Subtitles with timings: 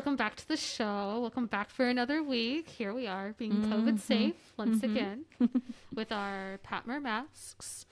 [0.00, 1.18] welcome back to the show.
[1.20, 2.70] Welcome back for another week.
[2.70, 3.70] Here we are, being Mm-hmm.
[3.70, 5.26] COVID safe once again
[5.94, 7.84] with our Patmer masks.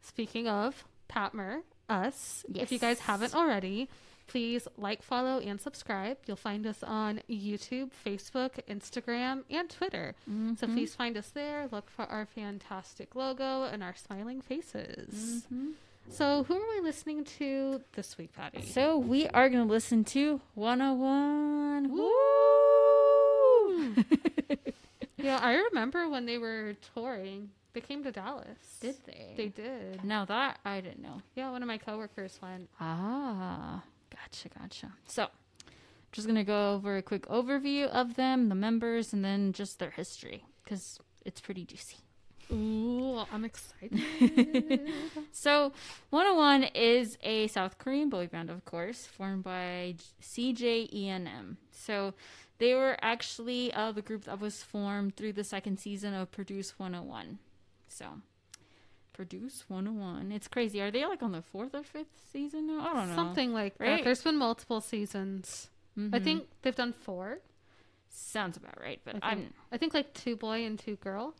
[0.00, 3.88] Speaking of Patmer, us, if you guys haven't already,
[4.28, 6.18] please like, follow, and subscribe.
[6.24, 10.14] You'll find us on YouTube, Facebook, Instagram, and Twitter.
[10.30, 10.54] Mm-hmm.
[10.54, 11.66] So please find us there.
[11.72, 15.46] Look for our fantastic logo and our smiling faces.
[16.10, 18.62] So, who are we listening to this week, Patty?
[18.62, 21.88] So we are going to listen to 101.
[21.88, 23.94] Woo!
[25.16, 27.50] yeah, I remember when they were touring.
[27.72, 28.78] They came to Dallas.
[28.80, 29.34] Did they?
[29.36, 30.04] They did.
[30.04, 31.22] Now that I didn't know.
[31.36, 32.68] Yeah, one of my coworkers went.
[32.80, 34.92] Ah, gotcha, gotcha.
[35.06, 35.28] So,
[36.10, 39.90] just gonna go over a quick overview of them, the members, and then just their
[39.90, 41.98] history because it's pretty juicy.
[42.52, 44.00] Ooh, I'm excited.
[45.32, 45.72] So,
[46.10, 51.56] 101 is a South Korean boy band, of course, formed by CJENM.
[51.70, 52.14] So,
[52.58, 56.78] they were actually uh, the group that was formed through the second season of Produce
[56.78, 57.38] 101.
[57.88, 58.06] So,
[59.12, 60.32] Produce 101.
[60.32, 60.80] It's crazy.
[60.80, 62.80] Are they like on the fourth or fifth season now?
[62.90, 63.14] I don't know.
[63.14, 63.96] Something like Right?
[63.98, 64.04] that.
[64.04, 65.68] There's been multiple seasons.
[65.96, 66.24] I Mhm.
[66.24, 67.38] think they've done four.
[68.12, 71.34] sounds about right, but I I'm I think like two boy and two girl.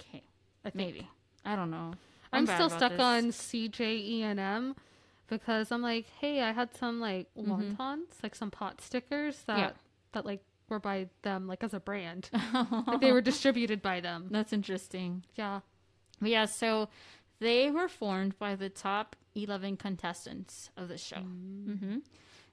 [0.00, 0.22] okay.
[0.66, 0.94] I think.
[0.94, 1.08] Maybe.
[1.44, 1.92] I don't know.
[2.32, 3.00] I'm, bad still stuck this.
[3.00, 4.74] on CJENM
[5.28, 7.76] because I'm like, hey, I had some like Mhm.
[7.76, 9.70] wontons, like some pot stickers that Yeah.
[10.12, 12.28] that like were by them, like as a brand.
[12.86, 14.26] like they were distributed by them.
[14.30, 15.24] That's interesting.
[15.36, 15.60] Yeah.
[16.20, 16.88] But yeah, so
[17.38, 21.20] they were formed by the top 11 contestants of the show.
[21.20, 21.98] hmm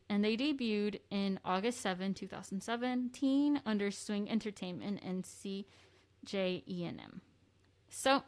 [0.09, 5.23] And they debuted in August 7, 2017, under Swing Entertainment and
[6.25, 7.21] CJENM.
[7.93, 8.23] So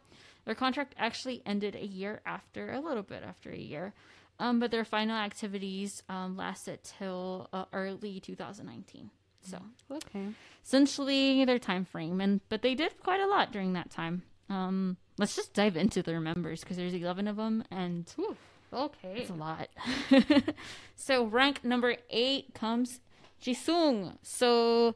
[0.46, 3.94] their contract actually ended a year after, a little bit after a year.
[4.40, 9.10] Um, but their final activities um, lasted till uh, early 2019.
[9.42, 9.60] So
[9.92, 10.28] Okay.
[10.64, 14.98] essentially their time frame and but they did quite a lot during that time um
[15.20, 18.36] let's just dive into their members because there's 11 of them and Whew.
[18.74, 19.14] Okay.
[19.18, 19.68] it's a lot
[20.96, 23.00] so rank number eight comes
[23.40, 24.96] jisung so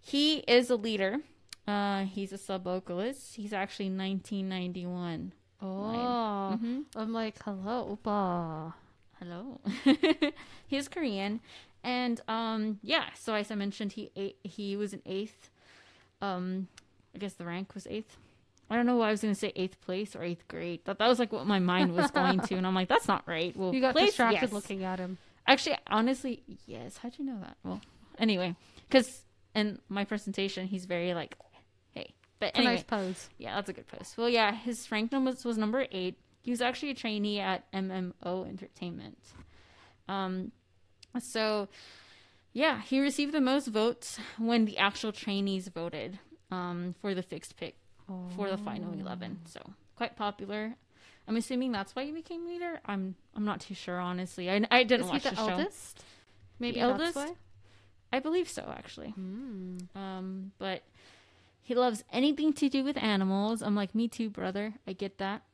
[0.00, 1.18] he is a leader
[1.68, 6.84] uh he's a sub vocalist he's actually 1991 Oh, Mhm.
[6.94, 8.72] I'm like, hello, Opa.
[9.18, 9.60] hello.
[10.68, 11.40] He's korean.
[11.82, 15.50] And um yeah so as i mentioned he eight, he was an eighth.
[16.22, 16.68] Um
[17.14, 18.16] i guess the rank was eighth.
[18.70, 20.80] I don't know why i was gonna say eighth place or eighth grade.
[20.84, 23.22] That, that was like what my mind was going to and i'm like that's not
[23.26, 23.56] right.
[23.56, 24.52] Well You got place, distracted yes.
[24.52, 25.18] looking at him.
[25.46, 26.98] actually honestly yes.
[26.98, 27.56] How'd you know that?
[27.64, 27.80] Well
[28.18, 28.54] anyway
[28.88, 29.22] because
[29.56, 31.34] in my presentation he's very like
[32.40, 33.28] but anyway nice pose.
[33.38, 34.14] yeah, that's a good pose.
[34.16, 36.18] Well, yeah, his rank number was, was number eight.
[36.40, 39.18] He was actually a trainee at MMO Entertainment.
[40.08, 40.52] Um,
[41.18, 41.68] so
[42.52, 46.18] yeah, he received the most votes when the actual trainees voted
[46.50, 47.76] um, for the fixed pick
[48.34, 49.38] for the final eleven.
[49.44, 49.60] So
[49.96, 50.74] quite popular.
[51.26, 52.80] I'm assuming that's why he became leader.
[52.86, 54.50] I'm I'm not too sure honestly.
[54.50, 55.66] I, I didn't Is he watch the, the, show.
[56.58, 57.18] Maybe The eldest?
[58.12, 59.10] I believe so actually.
[59.10, 59.76] Hmm.
[59.94, 60.82] Um, but
[61.68, 63.60] he loves anything to do with animals.
[63.62, 64.74] I'm like, me too, brother.
[64.86, 65.42] I get that.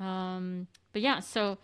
[0.00, 1.58] Um, but yeah, so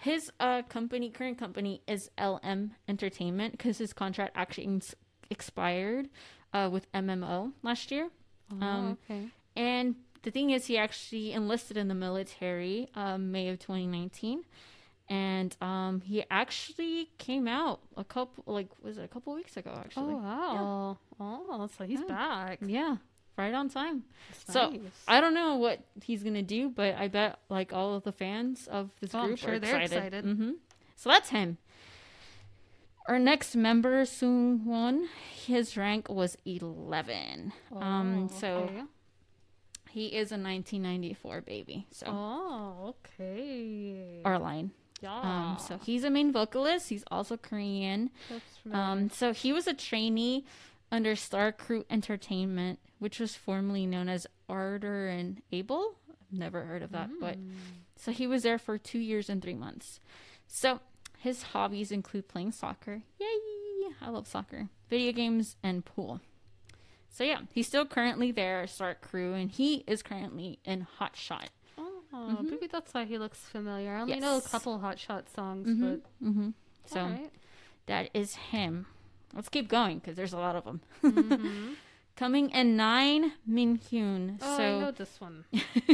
[0.00, 4.96] his uh company, current company, is LM Entertainment because his contract actually ins-
[5.30, 6.08] expired
[6.52, 8.08] uh with MMO last year.
[8.50, 9.22] Oh, Um, okay.
[9.54, 9.94] And
[10.24, 14.42] the thing is, he actually enlisted in the military um, May of 2019.
[15.08, 19.70] And um, he actually came out a couple, like, was it a couple weeks ago,
[19.84, 20.14] actually?
[20.14, 20.98] Oh wow.
[21.20, 22.06] Oh, so he's Yeah.
[22.18, 22.58] back.
[22.66, 22.96] Yeah,
[23.36, 24.04] right on time.
[24.30, 24.80] That's So, nice.
[25.08, 28.68] I don't know what he's gonna do, but I bet like all of the fans
[28.68, 29.92] of this Oh, I'm group sure are excited.
[29.92, 30.24] excited.
[30.24, 30.50] hmm
[30.96, 31.58] So that's him.
[33.08, 37.52] Our next member, Sung Won, his rank was eleven.
[37.74, 38.82] um, Oh, so okay.
[39.90, 41.86] he is a 1994 baby.
[41.90, 44.20] So Oh, okay.
[44.24, 44.70] our line.
[45.00, 45.20] yeah.
[45.20, 46.90] Um, so he's a main vocalist.
[46.90, 48.10] He's also Korean.
[48.30, 50.44] That's Um, so he was a trainee
[50.92, 55.96] under Star Crew Entertainment, which was formerly known as Ardor and Able.
[56.10, 57.50] I've never heard of that, but Mm.
[57.96, 59.98] so he was there for two years and three months.
[60.46, 60.80] So
[61.18, 63.02] his hobbies include playing soccer.
[63.18, 63.26] Yay!
[64.00, 66.20] I love soccer, video games, and pool.
[67.10, 71.50] So yeah, he's still currently there, Star Crew, and he is currently in Hot Shot.
[71.78, 72.50] Oh, Mhm.
[72.50, 73.94] maybe that's why he looks familiar.
[73.96, 76.50] I only know a couple Hot Shot songs, Mhm, but Mm-hmm.
[76.86, 77.32] So alright.
[77.86, 78.86] that is him.
[79.34, 80.80] Let's keep going because there's a lot of them.
[81.02, 81.74] Mhm.
[82.16, 84.38] Coming in nine, Min Hyun.
[84.42, 85.44] Oh, I so know this one.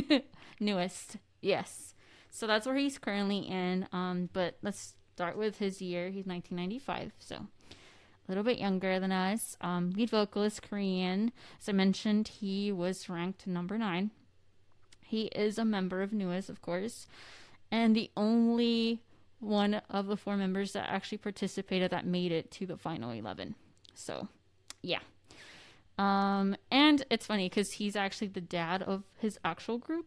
[0.60, 1.94] newest, yes.
[2.30, 3.86] So that's where he's currently in.
[3.92, 6.06] Um, but let's start with his year.
[6.08, 7.12] He's 1995.
[7.20, 7.46] So a
[8.28, 9.56] little bit younger than us.
[9.60, 11.32] Um, lead vocalist Korean.
[11.60, 14.10] As I mentioned, he was ranked number nine.
[15.04, 17.06] He is a member of NU'EST, of course,
[17.70, 19.00] and the only
[19.40, 23.54] one of the four members that actually participated that made it to the final 11.
[23.94, 24.28] So,
[24.82, 25.00] yeah.
[25.98, 30.06] Um, and it's funny because he's actually the dad of his actual group.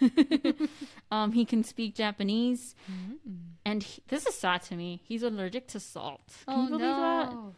[1.10, 2.74] um, he can speak Japanese,
[3.64, 5.00] and he, this is sad to me.
[5.04, 6.26] He's allergic to salt.
[6.44, 7.32] Can oh you believe that?
[7.32, 7.54] no.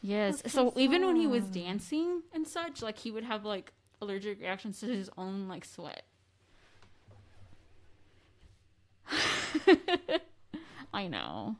[0.00, 0.42] Yes.
[0.42, 3.72] That's So so even when he was dancing and such, like he would have like
[4.00, 6.04] allergic reactions to his own like sweat.
[10.94, 11.56] I know.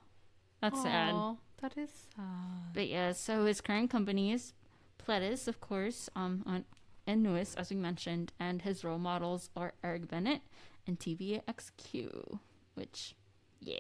[0.61, 1.15] That's sad.
[1.61, 2.73] That is sad.
[2.73, 4.53] But yeah, so his current company is
[4.99, 6.65] Pledis, of course, um, on
[7.07, 10.41] and NU'EST, as we mentioned, and his role models are Eric Benét
[10.87, 12.39] and TVXQ,
[12.75, 13.15] which,
[13.61, 13.77] yeah,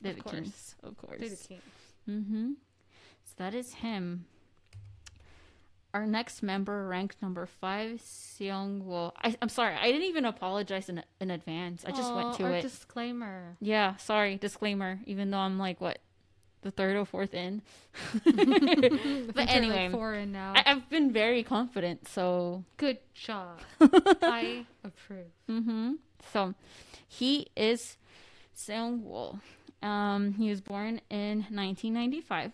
[0.00, 0.34] they're the course.
[0.34, 1.18] kings, of course.
[1.18, 1.60] They're the king.
[2.08, 2.50] Mm-hmm.
[3.24, 4.26] So that is him.
[5.94, 9.12] Our next member ranked number five, Seong Wo.
[9.22, 11.84] I, I'm sorry, I didn't even apologize in in advance.
[11.86, 12.62] I just went Aw, to our it.
[12.62, 13.56] disclaimer.
[13.60, 15.00] Yeah, sorry, disclaimer.
[15.06, 15.98] Even though I'm like what,
[16.62, 17.62] the third or fourth in.
[18.24, 20.52] But anyway, like four in now.
[20.56, 22.06] I, I've been very confident.
[22.08, 23.60] So, Good job.
[23.80, 25.26] I approve.
[25.48, 25.92] Mm-hmm.
[26.32, 26.54] so
[27.06, 27.96] he is
[28.56, 29.38] Seong Wo.
[29.82, 32.52] Um, he was born in 1995.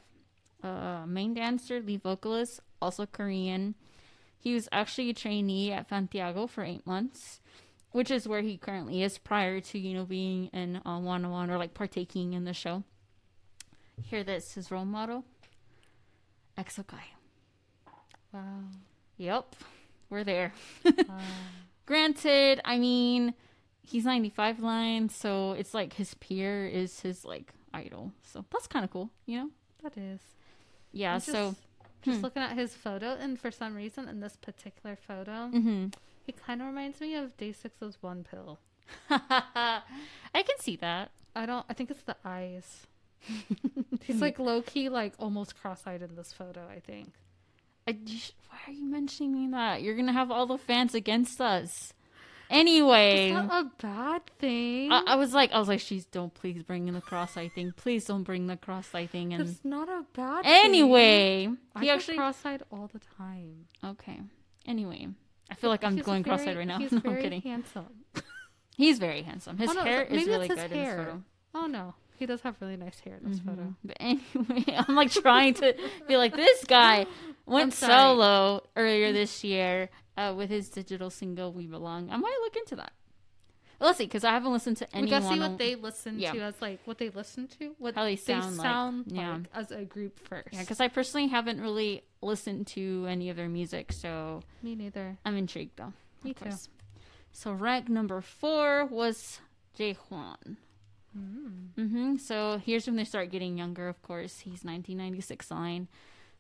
[0.62, 3.74] Uh, main dancer, lead vocalist, also Korean.
[4.38, 7.40] He was actually a trainee at Fantagio for eight months,
[7.92, 11.30] which is where he currently is prior to you know being in uh, one on
[11.30, 12.84] one or like partaking in the show.
[14.02, 15.24] Hear this, his role model,
[16.58, 17.04] EXO Kai.
[18.32, 18.64] Wow.
[19.16, 19.56] Yep,
[20.10, 20.52] we're there.
[20.84, 21.18] wow.
[21.86, 23.34] Granted, I mean,
[23.82, 28.12] he's 95 line, so it's like his peer is his like idol.
[28.22, 29.50] So that's kind of cool, you know?
[29.82, 30.20] That is.
[30.92, 31.54] Yeah, I'm so
[32.04, 32.24] just, just hmm.
[32.24, 35.92] looking at his photo, and for some reason, in this particular photo, mhm.
[36.24, 38.58] he kind of reminds me of DAY6's Wonpil.
[39.10, 39.82] I
[40.32, 41.10] can see that.
[41.34, 41.64] I don't.
[41.68, 42.86] I think it's the eyes.
[44.02, 46.66] He's like low key, like almost cross-eyed in this photo.
[46.68, 47.12] I think.
[47.86, 49.82] I, sh- why are you mentioning that?
[49.82, 51.92] You're gonna have all the fans against us.
[52.50, 54.92] Anyway, It's not a bad thing.
[54.92, 57.72] I, I was like, I was like, she's don't please bring in the cross-eye thing.
[57.76, 59.32] Please don't bring the cross-eye thing.
[59.32, 60.42] And it's not a bad.
[60.46, 63.66] anyway, I he get actually cross-eyed all the time.
[63.84, 64.20] okay.
[64.66, 65.08] Anyway,
[65.50, 66.78] I feel like I'm He's going very- cross-eyed right now.
[66.78, 67.42] He's no, I'm very kidding.
[67.42, 67.86] handsome.
[68.76, 69.58] He's very handsome.
[69.58, 71.22] His Oh, no, hair is really good in this photo.
[71.54, 73.62] Oh no, he does have really nice hair in this photo.
[73.62, 73.74] Mhm.
[73.84, 75.74] But anyway, I'm like trying to
[76.08, 77.06] be like this guy
[77.46, 82.56] went solo earlier this year uh, with his digital single "We Belong." I might look
[82.56, 82.92] into that.
[83.80, 85.04] Let's see, because I haven't listened to any.
[85.06, 86.32] We gotta see what they listen yeah.
[86.32, 88.64] to as like what they listen to, what How they sound like.
[88.64, 89.32] sound Yeah.
[89.32, 90.48] like as a group first.
[90.52, 95.18] Yeah, because I personally haven't really listened to any of their music, so me neither.
[95.24, 95.92] I'm intrigued though.
[96.22, 96.44] Me too.
[96.44, 96.68] course.
[97.32, 99.40] So rank number four was
[99.78, 100.56] Jaehwan.
[101.18, 101.74] Mm.
[101.74, 103.88] hmm So here's when they start getting younger.
[103.88, 105.88] Of course, he's 1996 line,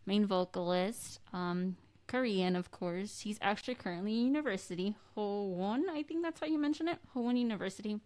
[0.06, 1.76] main vocalist, um,
[2.06, 3.20] Korean, of course.
[3.20, 5.88] He's actually currently in university, Howon.
[5.90, 8.00] I think that's how you mention it, Howon University.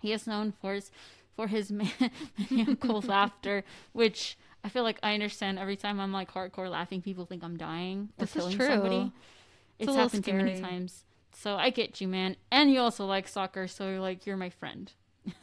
[0.00, 0.90] He is known for his
[1.34, 1.70] for his
[2.50, 5.58] maniacal laughter, which I feel like I understand.
[5.58, 8.66] Every time I'm like hardcore laughing, people think I'm dying or This is killing true.
[8.66, 9.12] somebody.
[9.78, 11.04] It's It's happened too many times.
[11.32, 12.36] So I get you, man.
[12.50, 14.92] And you also like soccer, so you're like you're my friend.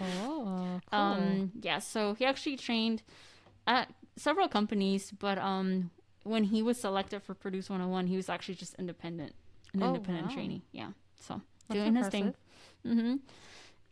[0.00, 0.98] Oh, cool.
[1.00, 3.02] Um, yeah, so he actually trained
[3.66, 5.90] at several companies, but um,
[6.24, 9.34] when he was selected for Produce 101, he was actually just independent,
[9.74, 10.34] an Oh, independent wow.
[10.34, 10.62] trainee.
[10.72, 12.34] Yeah, so That's doing his thing.
[12.86, 13.16] Mm-hmm.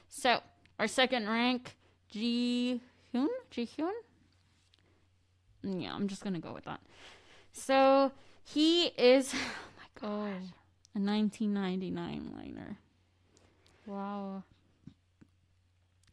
[0.08, 0.40] So
[0.80, 1.76] our second rank,
[2.10, 2.80] Ji
[3.14, 3.28] Hyun.
[3.50, 3.92] Ji Hyun.
[5.64, 6.80] Yeah, I'm just gonna go with that.
[7.52, 8.14] So
[8.46, 9.34] he is.
[10.04, 10.42] Oh my god.
[10.96, 12.78] A 1999 liner.
[13.86, 14.44] Wow.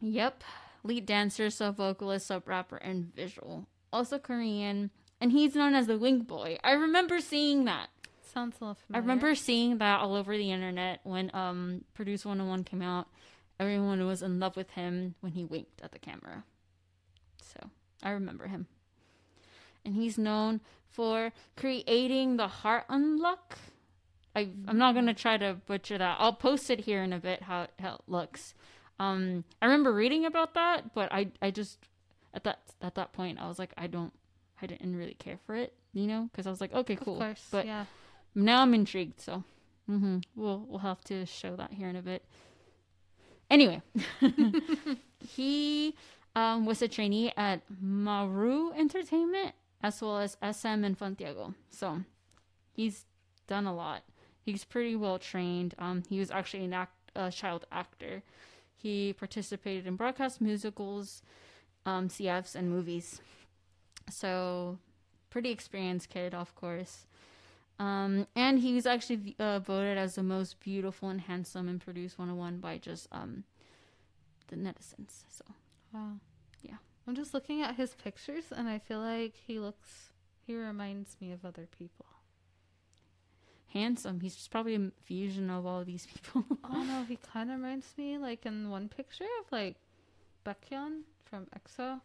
[0.00, 0.42] Yep.
[0.84, 3.66] Lead dancer, sub vocalist, sub rapper, and visual.
[3.92, 4.90] Also Korean.
[5.20, 6.58] And he's known as the Wink Boy.
[6.62, 7.88] I remember seeing that.
[8.32, 12.64] Sounds a little I remember seeing that all over the internet when um Produce 101
[12.64, 13.08] came out.
[13.60, 16.44] Everyone was in love with him when he winked at the camera.
[17.42, 17.70] So
[18.02, 18.66] I remember him.
[19.84, 23.58] And he's known for creating the heart unlock.
[24.36, 26.16] I I'm not gonna try to butcher that.
[26.20, 28.54] I'll post it here in a bit how it, how it looks.
[29.00, 31.78] Um, I remember reading about that, but I I just
[32.34, 34.12] at that at that point I was like I don't
[34.60, 37.20] I didn't really care for it, you know, because I was like okay cool, Of
[37.20, 37.48] course.
[37.50, 37.86] but yeah.
[38.38, 39.42] Now I'm intrigued, so
[39.86, 42.24] hmm we'll we'll have to show that here in a bit.
[43.50, 43.82] Anyway,
[45.20, 45.94] he
[46.36, 51.54] um, was a trainee at Maru Entertainment as well as SM and Fantagio.
[51.70, 52.02] So
[52.72, 53.06] he's
[53.46, 54.04] done a lot.
[54.44, 55.74] He's pretty well trained.
[55.78, 58.22] Um, he was actually an act, a child actor.
[58.76, 61.22] He participated in broadcast musicals,
[61.84, 63.20] um, CFs, and movies.
[64.10, 64.78] So
[65.30, 67.06] pretty experienced kid, of course.
[67.78, 72.18] Um, and he was actually uh, voted as the most beautiful and handsome in Produce
[72.18, 73.44] 101 by just um,
[74.48, 75.22] the netizens.
[75.28, 75.44] So
[75.92, 76.14] Wow.
[76.62, 76.76] Yeah.
[77.06, 80.12] I'm just looking at his pictures and I feel like he looks
[80.46, 82.06] he reminds me of other people.
[83.68, 84.20] handsome.
[84.20, 86.44] He's just probably a fusion of all these people.
[86.64, 89.76] oh no, he kind of reminds me like in one picture of like
[90.44, 92.00] Baekhyun from EXO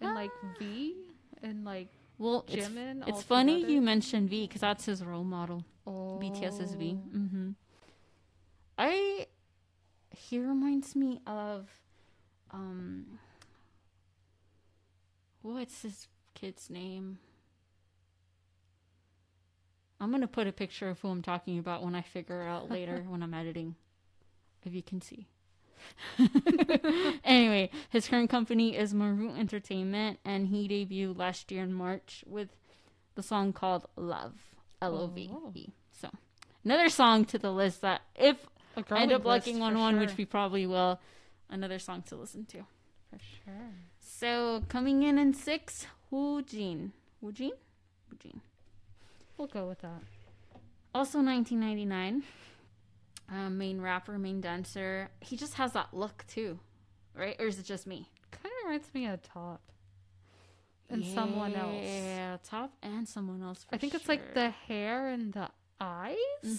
[0.00, 0.94] and like V
[1.42, 1.88] and like
[2.20, 3.08] well, it's, Jimin.
[3.08, 5.64] it's funny you mentioned V because that's his role model.
[5.86, 6.20] oh.
[6.22, 6.98] BTS's V.
[7.16, 7.50] Mm-hmm.
[8.76, 9.26] I
[10.10, 11.66] he reminds me of
[12.50, 13.18] um
[15.40, 17.18] what's his kid's name?
[19.98, 22.70] I'm gonna put a picture of who I'm talking about when I figure it out
[22.70, 23.76] later when I'm editing.
[24.62, 25.26] If you can see.
[27.24, 32.48] anyway, his current company is Maru Entertainment and he debuted last year in March with
[33.14, 34.34] the song called Love.
[34.82, 35.30] L O V E.
[35.32, 35.52] Oh,
[35.92, 36.08] so
[36.64, 38.36] another song to the list that if
[38.90, 40.98] I end up liking for one one, which we probably will,
[41.50, 42.58] another song to listen to.
[43.10, 43.74] for sure.
[44.00, 46.92] So coming in in six, Woo Jin.
[47.20, 47.52] Woo Jin?
[48.10, 48.40] Woo Jin.
[49.36, 50.02] We'll go with that.
[50.94, 52.22] Also 1999.
[53.30, 55.08] Um, main rapper, main dancer.
[55.20, 56.58] He just has that look too,
[57.14, 57.36] right?
[57.38, 58.08] Or is it just me?
[58.32, 59.60] Kind of reminds me of Top
[60.90, 61.84] and someone else.
[61.84, 63.64] Yeah, top and someone else.
[63.64, 65.48] For I think it's like the hair and the
[65.80, 66.16] eyes.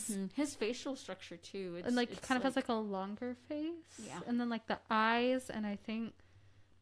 [0.08, 1.76] hmm his facial structure too.
[1.78, 4.08] It's, and like it's kind of has like a longer face.
[4.08, 4.20] Yeah.
[4.28, 6.14] And then like the eyes and I think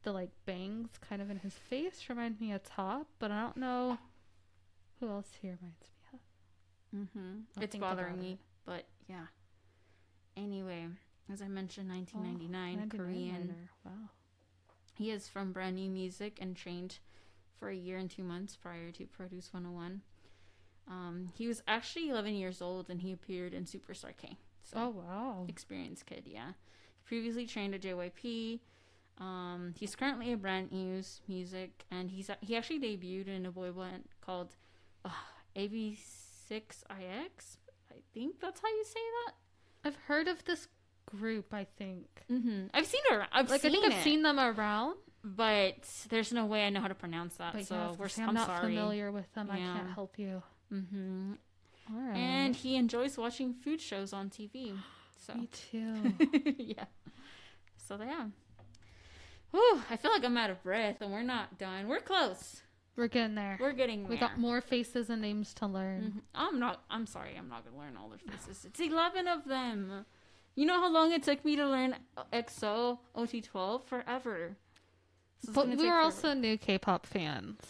[0.03, 3.57] the like bangs kind of in his face remind me of Top, but I don't
[3.57, 3.97] know
[4.99, 6.19] who else he reminds me of.
[6.99, 7.39] Mm-hmm.
[7.57, 8.39] I'll It's bothering me, it.
[8.65, 9.25] but yeah.
[10.37, 10.87] Anyway,
[11.31, 13.55] as I mentioned, 1999 99 Korean.
[13.85, 13.91] Wow.
[14.93, 16.99] He is from Brand New Music and trained
[17.57, 20.01] for a year and two months prior to Produce 101.
[20.87, 24.37] Um, he was actually 11 years old and he appeared in Superstar K.
[24.63, 25.45] So Oh wow.
[25.47, 26.49] experienced kid, yeah.
[26.49, 28.59] He Previously trained at JYP.
[29.19, 33.71] Um, he's currently a brand new music, and he's he actually debuted in a boy
[33.71, 34.55] band called
[35.03, 35.09] uh,
[35.55, 35.97] AB6IX.
[36.91, 39.33] I think that's how you say that.
[39.83, 40.67] I've heard of this
[41.05, 42.07] group, I think.
[42.31, 42.67] Mm-hmm.
[42.73, 43.25] I've seen her.
[43.31, 46.69] I've like seen I think it, I've seen them around, but there's no way I
[46.69, 47.53] know how to pronounce that.
[47.53, 48.07] but so yeah, we're.
[48.17, 48.61] I'm, I'm not sorry.
[48.75, 49.49] familiar with them.
[49.51, 50.43] I can't help you.
[50.73, 51.33] Mm-hmm.
[51.93, 52.17] All right.
[52.17, 54.73] And he enjoys watching food shows on TV.
[55.21, 56.13] So me too.
[56.57, 56.85] yeah.
[57.77, 58.27] So yeah.
[59.51, 61.87] Whew, I feel like I'm out of breath and we're not done.
[61.87, 62.61] We're close.
[62.99, 63.57] We're getting there.
[63.59, 64.09] We're getting there.
[64.11, 66.01] we got more faces and names to learn.
[66.17, 66.21] Mhm.
[66.35, 68.65] I'm not I'm sorry, I'm not gonna learn all their faces.
[68.65, 70.05] It's eleven of them.
[70.55, 71.95] You know how long it took me to learn
[72.33, 73.83] EXO OT12?
[73.85, 74.57] Forever.
[75.45, 75.99] So But we are forever.
[76.01, 77.61] also new K-pop fans.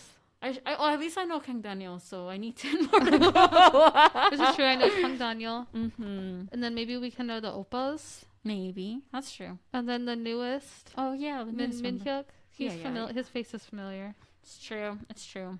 [0.42, 3.20] I, I, well, at least I know Kang Daniel, so I need 10 more to
[3.20, 4.30] go.
[4.32, 4.66] This is true.
[4.66, 6.46] I know Kang Daniel, mm-hmm.
[6.52, 9.02] and then maybe we can know the oppas, Maybe.
[9.12, 9.60] That's true.
[9.74, 11.40] and then the newest Oh, yeah.
[11.44, 12.06] The Min newest Min one.
[12.08, 12.26] Hyuk.
[12.50, 13.08] He's yeah, familiar.
[13.10, 13.14] yeah.
[13.14, 14.16] His face is familiar.
[14.44, 14.98] It's true.
[15.10, 15.60] It's true.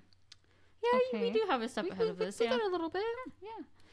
[0.82, 2.38] Yeah, we do have a step we, ahead we, of we- this.
[2.40, 2.52] we Yeah.
[2.52, 3.02] got a little bit.
[3.42, 3.48] Yeah.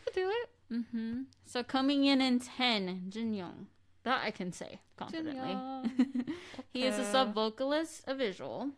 [0.06, 0.50] We can do it.
[0.74, 1.22] Mm-hmm.
[1.46, 3.67] So coming in in 10, Jin Young.
[4.03, 5.34] That I can say confidently.
[5.41, 6.25] Jin-young.
[6.74, 8.70] he is a sub vocalist, a visual.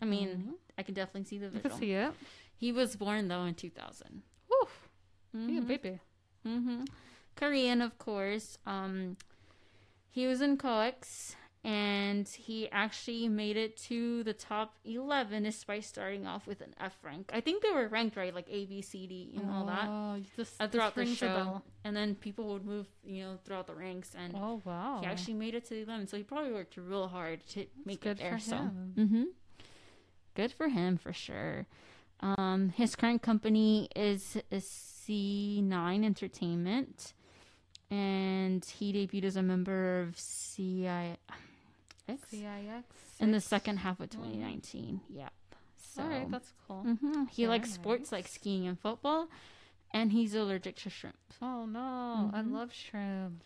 [0.00, 0.54] I mean, Mhm.
[0.78, 1.78] I can definitely see the you can visual.
[1.78, 2.12] see it.
[2.56, 4.22] He was born though in 2000.
[4.50, 4.88] Woof.
[5.36, 5.50] Mhm.
[5.50, 6.00] He a baby.
[6.46, 6.84] Mm-hmm.
[7.36, 8.56] Korean, of course.
[8.66, 9.16] Um,
[10.10, 16.26] he was in COEX, and he actually made it to the top 11 despite starting
[16.26, 17.30] off with an F rank.
[17.34, 19.88] I think they were ranked right, like A, B, C, D, and all that.
[19.88, 21.60] Oh, this, uh, this throughout the show.
[21.84, 24.98] And then people would move, you know, throughout the ranks, and Oh wow.
[25.00, 26.06] he actually made it to the 11.
[26.06, 28.32] So he probably worked real hard to make good it there.
[28.32, 28.92] for so, him.
[28.96, 29.22] hmm
[30.34, 31.66] good for him for sure.
[32.20, 37.12] Um, his current company is, is C9 Entertainment,
[37.90, 41.18] and he debuted as a member of CIX
[42.18, 42.84] CIX.
[43.18, 45.00] in the second half of 2019.
[45.10, 45.32] Yep.
[45.76, 46.84] So, All right, that's cool.
[46.84, 47.28] mhm.
[47.30, 49.28] he Very likes sports like skiing and football,
[49.92, 51.16] and he's allergic to shrimp.
[51.42, 52.52] Oh no, I Mhm.
[52.52, 53.42] love shrimp.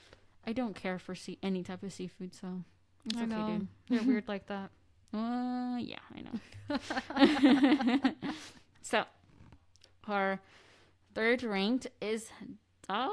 [0.46, 2.62] I don't care for sea- any type of seafood, so
[3.06, 3.46] it's I okay, know.
[3.58, 3.68] dude.
[3.88, 4.70] You're weird like that.
[5.12, 6.38] Uh, yeah, I know.
[8.82, 9.04] so,
[10.06, 10.40] our
[11.14, 12.28] third ranked is
[12.88, 13.10] Dawi,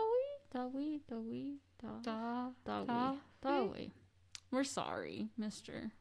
[0.54, 3.92] Dawi, Dawi, Da- Da, Dawi, Dawi.
[4.52, 5.92] We're sorry, Mister,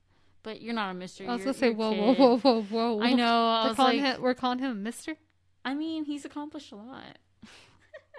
[0.42, 1.24] but you're not a Mister.
[1.24, 2.62] I was you're, gonna say, you're whoa, whoa, whoa, whoa,
[2.96, 3.02] whoa.
[3.02, 3.24] I know.
[3.26, 4.22] I We're calling like, him.
[4.22, 5.16] We're calling him Mister.
[5.64, 7.18] I mean, he's accomplished a lot.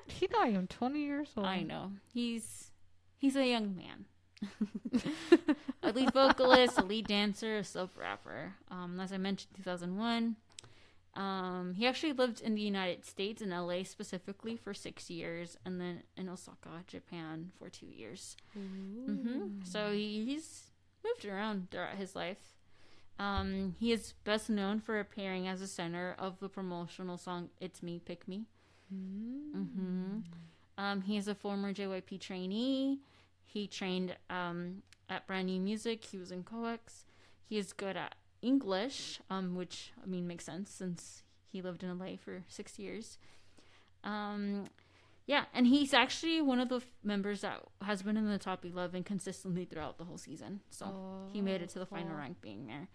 [0.08, 1.46] He's not even 20 years old.
[1.46, 1.92] I know.
[2.14, 2.72] He's
[3.18, 4.06] he's a young man.
[5.84, 8.54] a lead vocalist, a lead dancer, a sub rapper.
[8.70, 10.36] Um, as I mentioned, 2001.
[11.16, 15.80] Um, he actually lived in the United States, in LA specifically, for six years, and
[15.80, 18.38] then in Osaka, Japan, for two years.
[19.06, 20.72] hmm So he, he's
[21.04, 22.56] moved around throughout his life.
[23.20, 27.84] Um, he is best known for appearing as the center of the promotional song "It's
[27.84, 28.46] Me, Pick Me."
[29.54, 30.20] hmm
[30.78, 33.00] Um, he is a former JYP trainee.
[33.46, 36.06] He trained um, at Brand New Music.
[36.06, 37.06] He was in COEX.
[37.48, 41.98] He is good at English, um, which I mean makes sense since he lived in
[42.00, 43.18] LA for six years.
[44.04, 44.68] Um,
[45.28, 48.66] yeah, and he's actually one of the f- members that has been in the top
[48.66, 50.62] eleven consistently throughout the whole season.
[50.72, 52.88] So he made it to the final rank being there.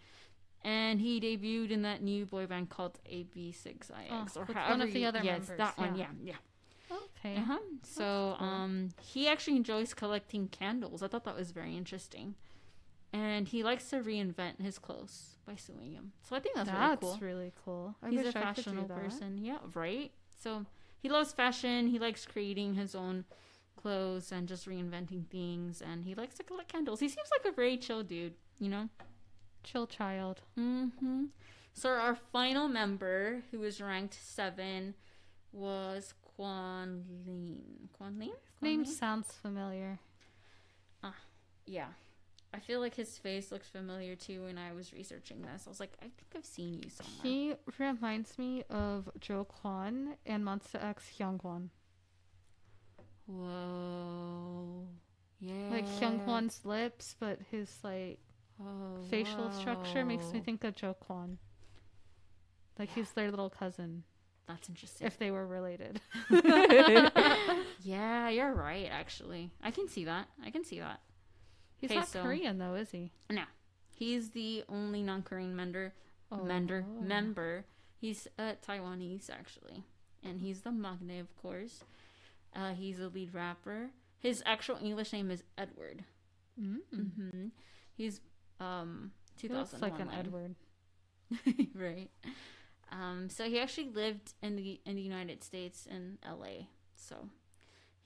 [0.64, 3.76] And he debuted in that new boy band called AB6IX
[4.10, 6.06] Oh, or however one of the you- other yes, members, that one, yeah.
[6.20, 6.32] yeah,
[6.90, 6.96] yeah.
[7.18, 7.36] Okay.
[7.36, 7.58] Uh-huh.
[7.82, 8.46] So, cool.
[8.48, 11.02] um, he actually enjoys collecting candles.
[11.02, 12.34] I thought that was very interesting.
[13.16, 16.12] And he likes to reinvent his clothes by sewing them.
[16.28, 17.10] So I think that's, That's really cool.
[17.10, 17.94] That's really cool.
[18.02, 19.38] I He's a fashionable person.
[19.38, 20.12] Yeah, right?
[20.42, 20.66] So
[20.98, 21.86] he loves fashion.
[21.86, 23.24] He likes creating his own
[23.80, 25.80] clothes and just reinventing things.
[25.80, 27.00] And he likes to collect candles.
[27.00, 28.90] He seems like a very chill dude, you know?
[29.62, 30.42] Chill child.
[30.58, 31.24] Mm-hmm.
[31.72, 34.94] So our final member, who was ranked seven,
[35.52, 37.88] was Quan Lin.
[37.98, 38.34] Kuanlin?
[38.60, 40.00] Name sounds familiar.
[41.02, 41.14] Ah,
[41.66, 41.88] yeah.
[42.56, 45.64] I feel like his face looks familiar too when I was researching this.
[45.66, 47.20] I was like, I think I've seen you somewhere.
[47.22, 51.68] He reminds me of Joe Kwan and Monsta X Hyungwon.
[53.26, 54.86] Whoa.
[55.38, 55.68] Yeah.
[55.70, 58.20] Like Hyungwon's lips, but his like
[58.58, 61.36] Oh, facial structure makes me think of Joe Kwan.
[62.78, 64.04] Like he's their little cousin,
[64.48, 65.06] That's interesting.
[65.06, 66.00] if they were related.
[67.82, 69.50] yeah, you're right, actually.
[69.62, 70.28] I can see that.
[70.42, 71.00] I can see that.
[71.78, 73.12] He's Okay, not so- Korean though, is he?
[73.30, 73.44] No,
[73.94, 75.92] he's the only non Korean member
[76.30, 77.00] member Oh.
[77.02, 77.64] member.
[78.00, 79.84] He's uh, Taiwanese actually,
[80.24, 81.84] and he's the maknae, of course.
[82.54, 83.90] Uh, he's a lead rapper.
[84.18, 86.04] His actual English name is Edward.
[86.60, 86.78] Mm.
[86.90, 87.46] hmm
[87.94, 88.20] He's
[88.60, 90.10] um He looks like an.
[90.10, 90.54] Edward.
[91.74, 92.08] right.
[92.92, 96.68] Um, so he actually lived in the in the United States in L.A.
[96.94, 97.28] So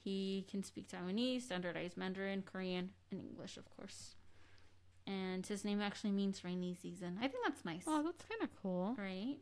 [0.02, 4.14] he can speak Taiwanese, standardized Mandarin, Korean, and English, of course.
[5.06, 7.18] And his name actually means rainy season.
[7.18, 7.84] I think that's nice.
[7.86, 8.94] Oh, that's kind of cool.
[8.98, 9.36] Right.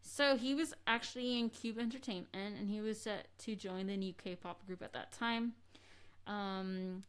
[0.00, 4.12] So he was actually in Cube Entertainment, and he was set to join the new
[4.12, 5.52] K-pop group at that time.
[6.26, 7.04] Um,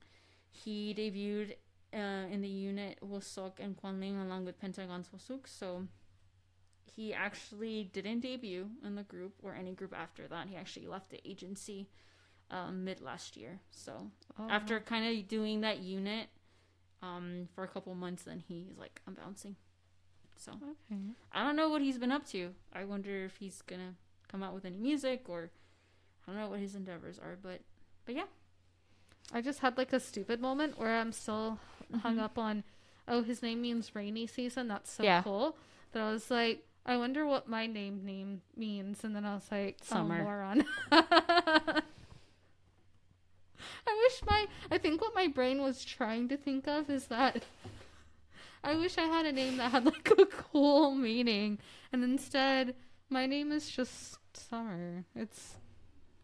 [0.51, 1.55] he debuted
[1.93, 5.47] uh, in the unit Wooseok and Kuanlin along with Pentagon's Wooseok.
[5.47, 5.87] So
[6.95, 10.47] he actually didn't debut in the group or any group after that.
[10.47, 11.87] He actually left the agency
[12.51, 13.59] um, mid last year.
[13.71, 16.27] So Oh, after kind of doing that unit
[17.01, 19.55] um, for a couple months, then he's like, I'm bouncing.
[20.37, 20.99] So okay.
[21.31, 22.53] I don't know what he's been up to.
[22.73, 23.95] I wonder if he's gonna
[24.27, 25.49] come out with any music or
[26.27, 27.61] I don't know what his endeavors are, but
[28.05, 28.25] but yeah.
[29.33, 31.57] I just had like a stupid moment where I'm still
[32.01, 32.21] hung Mhm.
[32.21, 32.63] up on,
[33.07, 34.67] oh, his name means rainy season.
[34.67, 35.21] That's so Yeah.
[35.23, 35.57] cool.
[35.93, 39.47] That I was like, I wonder what my name name means, and then I was
[39.51, 40.19] like, Summer.
[40.19, 40.65] oh, moron.
[44.15, 47.43] Wish my, I think what my brain was trying to think of is that
[48.63, 51.59] I wish I had a name that had like a cool meaning,
[51.91, 52.75] and instead
[53.09, 55.03] my name is just Summer.
[55.15, 55.55] It's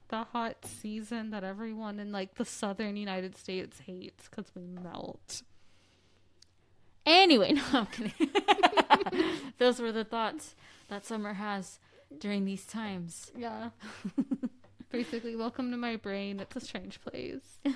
[0.07, 5.41] the hot season that everyone in like the southern United States hates because we melt.
[7.05, 8.13] Anyway, no, I'm kidding.
[9.57, 10.55] Those were the thoughts
[10.87, 11.79] that Summer has
[12.19, 13.31] during these times.
[13.37, 13.71] Yeah.
[14.91, 16.39] Basically, welcome to my brain.
[16.39, 17.59] It's a strange place.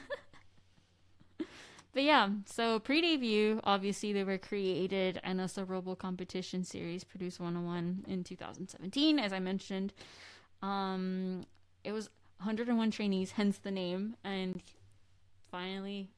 [1.94, 7.40] But yeah, so pre-debut, obviously they were created and as a Robo competition series produced
[7.40, 9.94] 101 in 2017, as I mentioned.
[10.62, 11.46] Um,
[11.86, 14.62] it was 101 trainees, hence the name, and
[15.50, 16.10] finally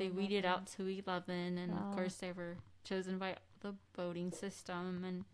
[0.00, 0.50] they weeded 11.
[0.50, 1.78] out to 11, and Wow.
[1.88, 5.24] of course they were chosen by the voting system, and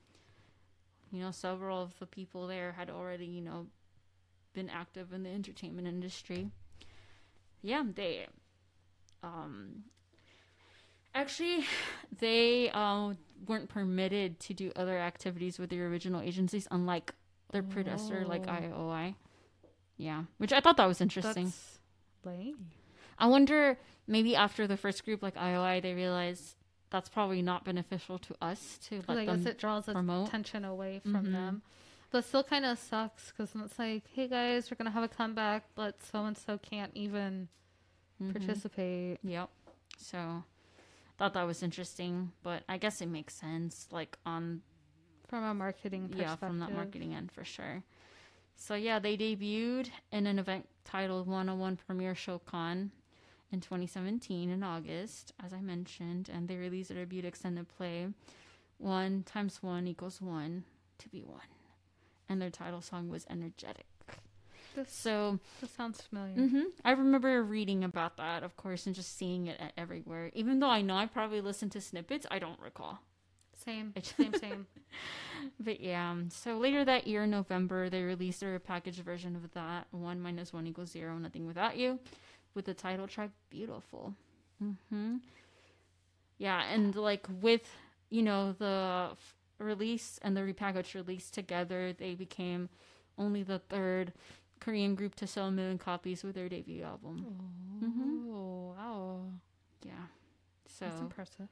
[1.10, 3.68] you know several of the people there had already you know
[4.52, 6.50] been active in the entertainment industry.
[7.62, 8.26] Yeah, they
[9.22, 9.84] um
[11.14, 11.64] actually
[12.18, 13.14] they uh,
[13.46, 17.12] weren't permitted to do other activities with their original agencies, unlike
[17.52, 18.52] their predecessor like Oh.
[18.52, 19.14] IOI.
[19.96, 21.46] Yeah, which I thought that was interesting.
[21.46, 21.78] That's
[22.24, 22.70] lame.
[23.18, 26.56] I wonder maybe after the first group like IOI they realize
[26.90, 30.28] that's probably not beneficial to us to let I guess them it draws promote.
[30.28, 31.32] attention away from Mhm.
[31.32, 31.62] them.
[32.12, 35.08] But still kind of sucks because it's like, hey guys, we're going to have a
[35.08, 37.48] comeback, but so and so can't even
[38.20, 38.32] Mhm.
[38.32, 39.18] participate.
[39.24, 39.48] Yep.
[39.96, 40.44] So
[41.18, 44.62] thought that was interesting, but I guess it makes sense like on
[45.28, 46.20] From a marketing perspective.
[46.28, 47.82] yeah, from that marketing end for sure.
[48.56, 52.92] So yeah, they debuted in an event titled 101 Premiere Show Con
[53.50, 58.08] in 2017 in August, as I mentioned, and they released a debut extended play,
[58.78, 60.64] one times one equals one
[60.98, 61.48] to be one,
[62.32, 63.86] and their title song was energetic.
[64.74, 66.48] This, So that sounds familiar.
[66.48, 70.30] hmm I remember reading about that, of course, and just seeing it everywhere.
[70.34, 72.98] Even though I know I probably listened to snippets, I don't recall.
[73.64, 74.66] Same, same, same.
[75.60, 79.52] But yeah, um, so later that year in November, they released their packaged version of
[79.52, 81.98] that one minus one equals zero, nothing without you,
[82.54, 84.14] with the title track "Beautiful."
[84.58, 85.16] hmm
[86.38, 87.68] Yeah, and like with
[88.10, 89.10] you know the
[89.62, 92.68] release and the repackaged release together, they became
[93.18, 94.12] only the third
[94.60, 97.26] Korean group to sell a million copies with their debut album.
[97.28, 98.24] Oh, Mhm.
[98.76, 99.30] wow.
[99.82, 100.06] Yeah,
[100.66, 101.48] so That's impressive.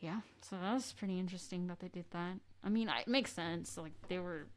[0.00, 2.38] Yeah, so that was pretty interesting that they did that.
[2.64, 3.76] I mean, it makes sense.
[3.78, 4.48] Like they were,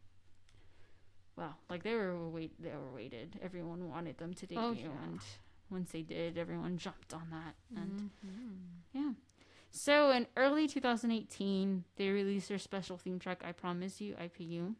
[1.36, 3.40] well, like they were wait, they were waited.
[3.44, 4.88] Everyone wanted them to debut, Oh, yeah.
[5.06, 5.20] and
[5.70, 7.56] once they did, everyone jumped on that.
[7.76, 8.82] And Mhm.
[8.94, 9.14] yeah,
[9.76, 14.76] so in early 2018, they released their special theme track, "I Promise You," IPU,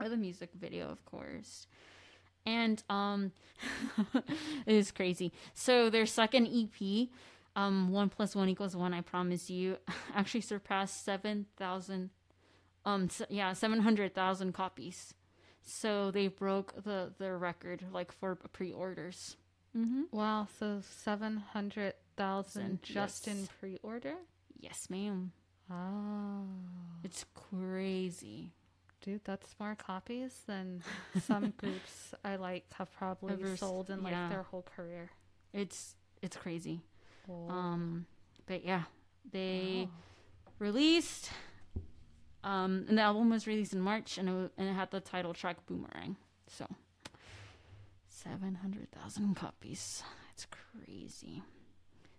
[0.00, 1.66] or the music video, of course.
[2.44, 3.32] And um,
[4.14, 5.32] it is crazy.
[5.54, 7.08] So their second EP,
[7.56, 8.92] um, one plus one equals one.
[8.94, 9.76] I promise you,
[10.14, 12.10] actually surpassed seven thousand,
[12.84, 15.14] um, s- yeah, seven hundred thousand copies.
[15.62, 19.36] So they broke the the record like for pre-orders.
[19.76, 20.04] Mm-hmm.
[20.10, 21.92] Wow, so 700,000
[22.82, 24.14] just in pre order?
[24.58, 25.32] Yes, ma'am.
[25.70, 26.44] Oh.
[27.04, 28.52] It's crazy.
[29.02, 30.82] Dude, that's more copies than
[31.22, 35.10] some groups I like have probably Ever sold in like their whole career.
[35.52, 36.80] It's it's crazy.
[37.28, 37.48] Oh.
[37.48, 38.06] Um,
[38.46, 38.82] but yeah,
[39.30, 39.92] they Wow.
[40.58, 41.30] released.
[42.42, 45.34] Um, and the album was released in March, and it, and it had the title
[45.34, 46.16] track "Boomerang."
[46.48, 46.66] So,
[48.08, 50.02] seven hundred thousand copies.
[50.32, 51.42] It's crazy.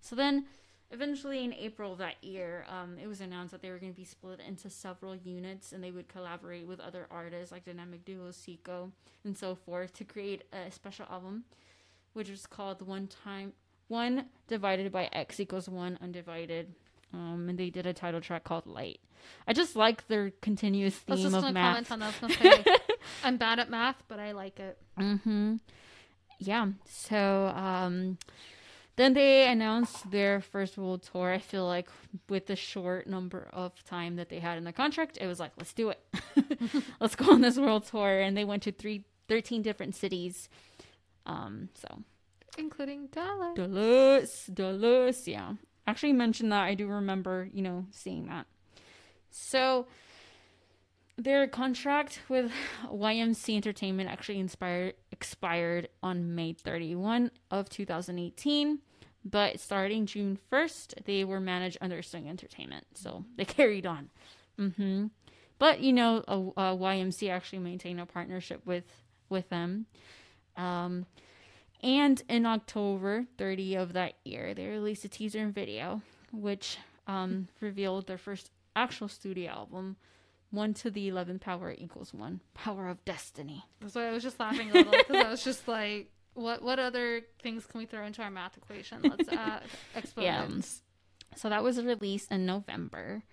[0.07, 0.45] So then,
[0.91, 3.97] eventually in April of that year, um, it was announced that they were going to
[3.97, 8.29] be split into several units, and they would collaborate with other artists like Dynamic Duo,
[8.29, 8.91] Zico,
[9.25, 11.43] and so forth to create a special album,
[12.13, 13.53] which was called "One Time
[13.89, 16.73] One Divided by X Equals One Undivided."
[17.13, 18.99] Um, and they did a title track called "Light."
[19.45, 21.89] I just like their continuous theme just of math.
[21.89, 22.13] comment on that.
[22.21, 22.77] I was gonna say
[23.25, 24.77] I'm bad at math, but I like it.
[24.97, 25.55] Mm-hmm.
[26.39, 26.67] Yeah.
[26.85, 28.17] So um
[28.97, 31.31] then they announced their first world tour.
[31.31, 31.87] I feel like
[32.27, 35.51] with the short number of time that they had in the contract, it was like,
[35.57, 35.99] let's do it.
[36.99, 38.19] let's go on this world tour.
[38.19, 40.49] And they went to three, 13 different cities
[41.25, 42.03] Um, so
[42.57, 43.53] Including Dallas.
[43.55, 45.53] Dallas, Dallas, yeah.
[45.85, 48.47] Actually mentioned that I do remember, you know, seeing that.
[49.29, 49.85] So
[51.17, 52.51] their contract with
[52.85, 58.79] YMC Entertainment actually inspired expired on May 31 of 2018,
[59.25, 64.09] but starting June 1st, they were managed under Swing Entertainment, so they carried on.
[64.57, 65.07] hmm
[65.57, 66.23] But you know,
[66.55, 68.85] YMC actually maintained a partnership with
[69.29, 69.87] with them.
[70.55, 71.05] Um,
[71.83, 76.01] and in October 30 of that year, they released a teaser and video,
[76.31, 79.97] which um, revealed their first actual studio album,
[80.51, 83.65] One to the 11th Power equals One, Power of Destiny.
[83.81, 86.79] That's why I was just laughing a little because I was just like, what what
[86.79, 89.01] other things can we throw into our math equation?
[89.03, 89.63] Let's add
[89.95, 90.81] exponents.
[91.35, 93.23] So that was released in November.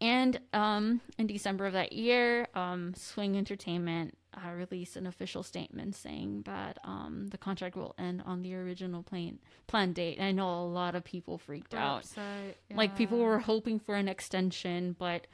[0.00, 5.96] And um, in December of that year, um, Swing Entertainment uh, released an official statement
[5.96, 10.20] saying that um, the contract will end on the original plan plan date.
[10.20, 12.02] I know a lot of people freaked We're out.
[12.04, 15.26] upset, Like people were hoping for an extension, but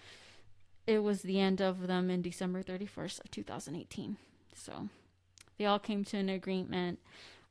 [0.87, 4.17] it was the end of them in December 31st of 2018.
[4.55, 4.89] So
[5.59, 6.99] they all came to an agreement.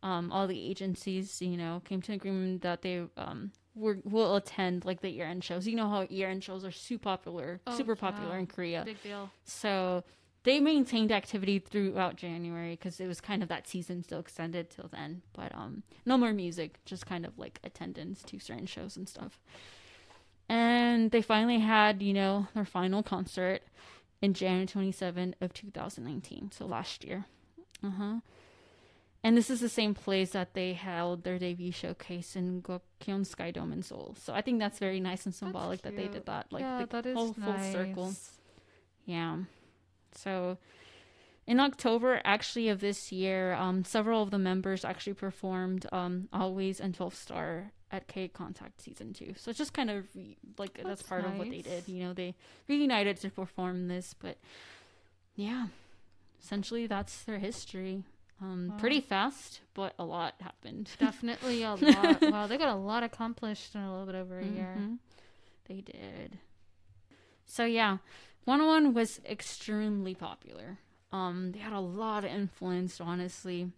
[0.01, 4.35] Um, all the agencies, you know, came to an agreement that they um, were, will
[4.35, 5.65] attend like the year-end shows.
[5.65, 8.39] You know how year-end shows are super popular, Oh, super popular yeah.
[8.39, 8.83] in Korea.
[8.85, 9.29] big deal.
[9.45, 10.03] So
[10.43, 14.89] they maintained activity throughout January because it was kind of that season still extended till
[14.89, 15.21] then.
[15.33, 19.39] But um, no more music, just kind of like attendance to certain shows and stuff.
[20.49, 23.62] And they finally had, you know, their final concert
[24.21, 27.25] in January 27 of 2019, so last year.
[27.84, 28.15] Uh huh.
[29.23, 33.51] And this is the same place that they held their debut showcase in Gocheok Sky
[33.51, 34.17] Dome in Seoul.
[34.19, 36.51] So I think that's very nice and symbolic that they did that.
[36.51, 38.13] Like yeah, the that is whole full circle.
[39.06, 39.38] Yeah.
[40.13, 40.58] So
[41.47, 46.82] in October actually of this year, um, several of the members actually performed um, Always
[46.82, 49.36] and 12 Star at K Contact season 2.
[49.38, 50.06] So it's just kind of
[50.58, 51.88] like that's, That's part of what they did.
[51.88, 52.36] You know, they
[52.67, 54.38] reunited to perform this, but
[55.36, 55.67] yeah.
[56.41, 58.03] Essentially that's their history.
[58.41, 58.77] Um, Wow.
[58.79, 60.89] pretty fast, but a lot happened.
[60.99, 62.21] Definitely a lot.
[62.21, 64.75] wow, they got a lot accomplished in a little bit over a year.
[64.77, 64.97] Mhm.
[65.69, 66.39] They did.
[67.45, 67.99] So yeah,
[68.45, 70.79] 101 was extremely popular.
[71.12, 73.71] Um, they had a lot of influence, honestly.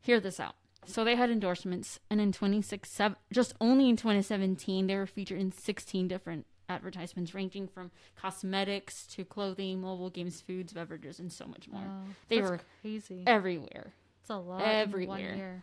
[0.00, 0.54] Hear this out.
[0.86, 3.00] So they had endorsements, and in 26,
[3.32, 9.24] just only in 2017, they were featured in 16 different advertisements, ranging from cosmetics to
[9.24, 11.82] clothing, mobile games, foods, beverages, and so much more.
[11.82, 13.24] Wow, They were crazy.
[13.26, 15.62] Everywhere It's a lot everywhere.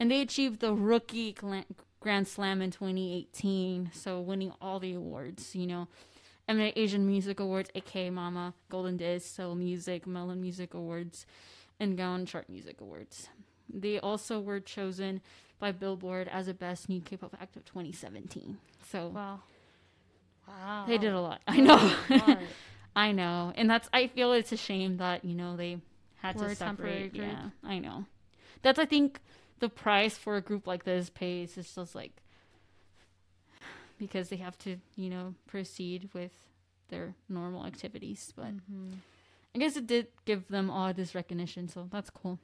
[0.00, 1.34] and they achieved the rookie
[2.00, 5.86] grand slam in 2018 so winning all the awards you know
[6.48, 11.24] mnet asian music awards aka mama golden disc soul music melon music awards
[11.78, 13.28] and gaon chart music awards
[13.72, 15.20] they also were chosen
[15.58, 18.58] by billboard as a best new k-pop act of 2017
[18.90, 19.40] so Wow.
[20.48, 20.84] Wow.
[20.88, 21.40] they did a lot.
[21.46, 21.92] I know.
[22.96, 23.52] I know.
[23.56, 25.78] And that's i feel it's a shame that you know they
[26.20, 28.04] had We're to a temporary separate yeah i know.
[28.62, 29.20] That's i think
[29.60, 32.12] the price for a group like this pays is just like
[33.98, 36.32] because they have to you know proceed with
[36.88, 38.32] their normal activities.
[38.36, 38.98] But Mhm.
[39.54, 42.38] i guess it did give them all this recognition so that's cool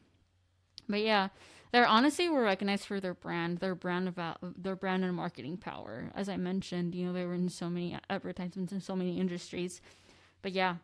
[0.88, 1.28] but yeah
[1.72, 6.10] they're honestly were recognized for their brand their brand about their brand and marketing power
[6.14, 9.80] as i mentioned you know they were in so many advertisements in so many industries
[10.42, 10.76] but yeah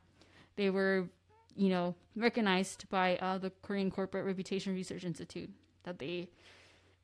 [0.57, 1.09] they were
[1.57, 5.51] you know recognized by uh, the korean corporate reputation research institute
[5.85, 6.29] that they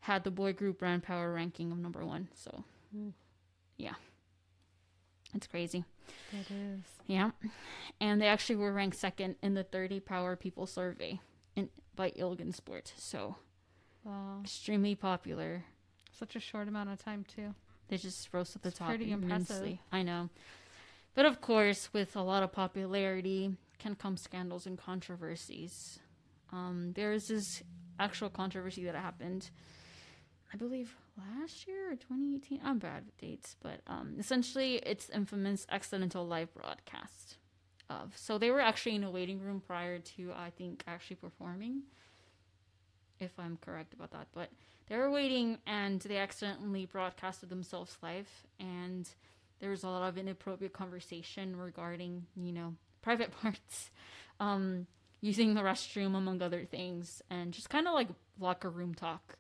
[0.01, 2.65] had the boy group brand power ranking of number one so
[2.97, 3.13] Mm.
[3.77, 3.95] yeah
[5.33, 5.85] it's crazy
[6.33, 6.81] It is.
[7.07, 7.31] yeah.
[8.01, 11.21] And they actually were ranked second in the 30 Power People survey
[11.55, 11.69] in,
[12.01, 12.95] by Ilgan Sport.
[12.97, 13.37] So
[14.05, 14.41] Wow.
[14.43, 15.65] extremely popular.
[16.19, 17.55] Such a short amount of time too.
[17.89, 19.51] They just rose to the It's top pretty impressive.
[19.57, 19.81] immensely.
[19.93, 20.31] I know.
[21.15, 25.99] But of course, with a lot of popularity can come scandals and controversies.
[26.53, 27.63] Um, there is this
[27.99, 29.51] actual controversy that happened,
[30.55, 32.61] I believe last year or 2018.
[32.65, 37.37] I'm bad with dates, but um, essentially, it's infamous accidental live broadcast
[37.91, 38.17] of.
[38.17, 41.83] So they were actually in a waiting room prior to, I think, actually performing,
[43.19, 44.29] if I'm correct about that.
[44.33, 44.51] But
[44.89, 49.09] they were waiting and they accidentally broadcasted themselves live, and
[49.59, 53.91] there was a lot of inappropriate conversation regarding, you know, private parts,
[54.39, 54.87] um,
[55.21, 59.37] using the restroom, among other things, and just kind of like locker room talk.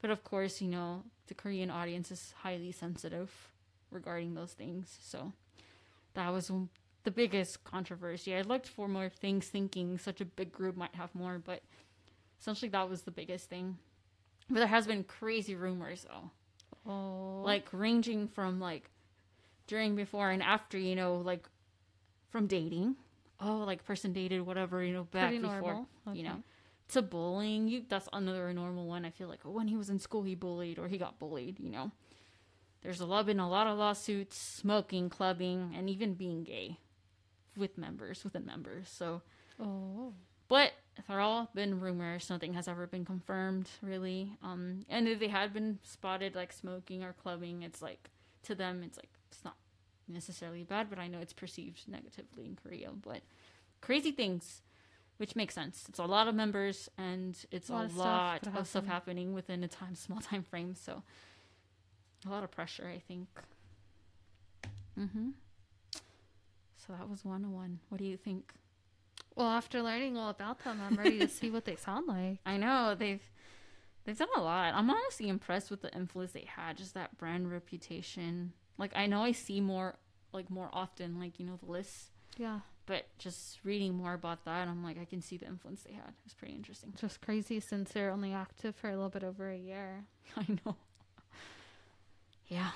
[0.00, 3.32] But of course, you know, the Korean audience is highly sensitive
[3.90, 4.98] regarding those things.
[5.00, 5.32] So
[6.14, 6.50] that was
[7.04, 8.34] the biggest controversy.
[8.34, 11.62] I looked for more things, thinking such a big group might have more, but
[12.40, 13.78] Essentially, that was the biggest thing.
[14.50, 16.30] But there has been crazy rumors though,
[16.90, 17.40] Oh.
[17.42, 18.90] like ranging from like
[19.66, 20.76] during, before, and after.
[20.76, 21.48] You know, like
[22.28, 22.96] from dating.
[23.40, 25.60] Oh, like person dated whatever you know back Pretty before.
[25.60, 25.88] normal.
[26.12, 26.42] You know,
[26.88, 27.66] to bullying.
[27.68, 29.06] You that's another normal one.
[29.06, 31.58] I feel like when he was in school, he bullied or he got bullied.
[31.58, 31.92] You know,
[32.82, 36.78] there's a lot been a lot of lawsuits, smoking, clubbing, and even being gay
[37.56, 38.88] with members within members.
[38.88, 39.22] So,
[39.60, 40.12] Oh.
[40.48, 40.72] but
[41.08, 42.28] they're all been rumors.
[42.30, 44.36] Nothing has ever been confirmed, really.
[44.42, 48.10] Um, and if they had been spotted like smoking or clubbing, it's like
[48.44, 49.56] to them, it's like it's not
[50.08, 52.90] necessarily bad, but I know it's perceived negatively in Korea.
[52.90, 53.22] But
[53.80, 54.62] crazy things,
[55.16, 55.86] which makes sense.
[55.88, 58.86] It's a lot of members, and it's a A lot lot, of stuff of stuff
[58.86, 60.74] happening within a time small time frame.
[60.74, 61.02] So
[62.26, 63.28] a lot of pressure, I think.
[64.98, 65.30] Mm-hmm.
[66.86, 67.80] So that was one on one.
[67.88, 68.52] What do you think?
[69.36, 72.38] Well, after learning all about them, I'm ready to see what they sound like.
[72.46, 73.22] I know they've
[74.04, 74.74] they've done a lot.
[74.74, 78.52] I'm honestly impressed with the influence they had, just that brand reputation.
[78.78, 79.96] Like I know I see more
[80.32, 82.60] like more often, like you know the lists, Yeah.
[82.86, 86.12] but just reading more about that, I'm like I can see the influence they had.
[86.24, 86.92] It's pretty interesting.
[87.00, 90.04] Just crazy since they're only active for a little bit over a year.
[90.36, 90.76] I know.
[92.48, 92.70] Yeah.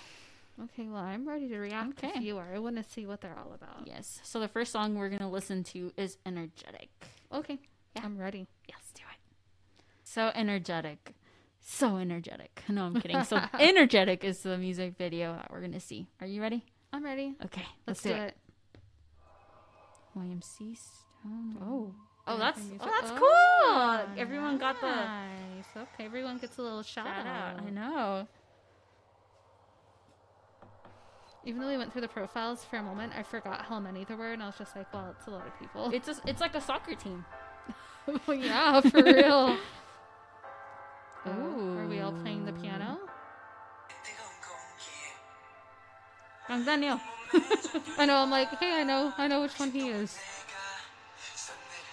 [0.64, 2.12] Okay, well, I'm ready to react Okay.
[2.16, 2.53] if you are.
[2.55, 3.87] I want to see what they're all about.
[3.87, 4.21] Yes.
[4.25, 6.88] So the first song we're gonna listen to is "Energetic."
[7.33, 7.59] Okay,
[7.94, 8.03] Yeah.
[8.05, 8.47] I'm ready.
[8.68, 9.85] Yes, do it.
[10.05, 11.14] So energetic.
[11.61, 12.62] So energetic.
[12.68, 13.23] No, I'm kidding.
[13.25, 16.09] So energetic is the music video that we're gonna see.
[16.21, 16.64] Are you ready?
[16.92, 17.35] I'm ready.
[17.44, 18.37] Okay, Let's, do it.
[20.16, 21.57] YMC Stone.
[21.62, 21.94] Oh.
[22.27, 24.18] Oh, oh that's oh, that's Oh, cool.
[24.21, 25.66] Everyone got the Nice.
[25.77, 27.57] Okay, everyone gets a little shout, shout out.
[27.61, 27.66] out.
[27.66, 28.29] I know.
[31.49, 34.19] Even though we went through the profiles for a moment, I forgot how many there
[34.19, 35.91] were, and I was just like, well, it's a lot of people.
[35.95, 37.25] It's just, it's like a soccer team.
[38.27, 39.59] Oh, yeah, for real.
[41.27, 41.79] Oh, Ooh.
[41.79, 42.99] are we all playing the piano?
[46.47, 46.99] Kang Daniel.
[47.99, 48.17] I know.
[48.17, 50.19] I'm like, hey, I know, I know which one he is.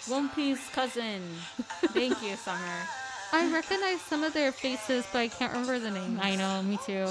[0.08, 1.22] One Piece cousin.
[1.88, 2.78] Thank you, Summer.
[3.34, 6.20] I recognize some of their faces, but I can't remember the names.
[6.22, 7.08] I know, me too.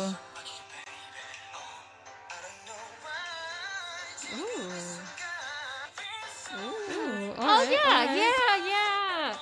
[8.12, 9.37] Yeah, yeah.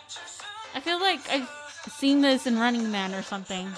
[0.75, 1.49] I feel like I've
[1.99, 3.69] seen this in Running Man or something.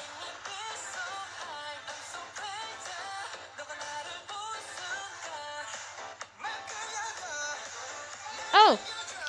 [8.53, 8.79] Oh,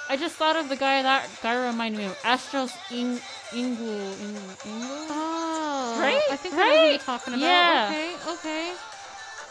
[0.09, 3.17] I just thought of the guy that guy reminded me of Astros Ing
[3.51, 4.45] Ingu Ingu.
[4.69, 5.07] Ingu?
[5.09, 6.21] Oh, Right?
[6.31, 6.99] I think I know who you're Right?
[7.01, 7.41] talking about.
[7.45, 7.87] Yeah.
[7.89, 8.73] Okay, okay,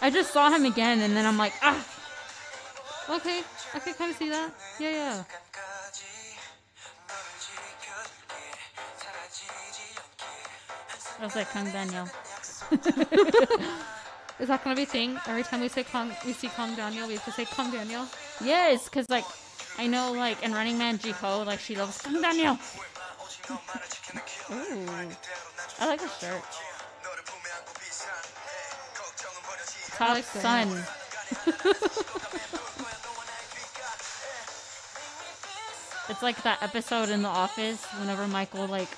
[0.01, 1.85] I just saw him again, and then I'm like, ah,
[3.11, 3.43] okay.
[3.75, 4.51] I can kind of see that.
[4.79, 5.25] Yeah, yeah.
[11.20, 12.09] I was like Kang Daniel.
[14.40, 15.16] Is that gonna be a thing?
[15.27, 18.07] Every time we say Kong, we see Kong Daniel, we have to say Kong Daniel.
[18.42, 19.24] Yes, because like
[19.79, 22.59] I know like in Running Man Jihyo, like she loves Kong Daniel.
[24.50, 24.87] Ooh,
[25.81, 26.42] I like her shirt.
[29.92, 30.24] Top like.
[30.24, 30.68] Sun.
[36.09, 38.88] it's like that episode in The Office whenever Michael like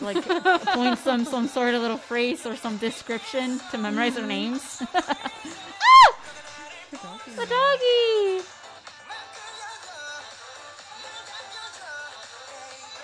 [0.00, 4.82] like points them some sort of little phrase or some description to memorize their names.
[5.86, 6.18] Ah!
[7.36, 8.44] The doggy.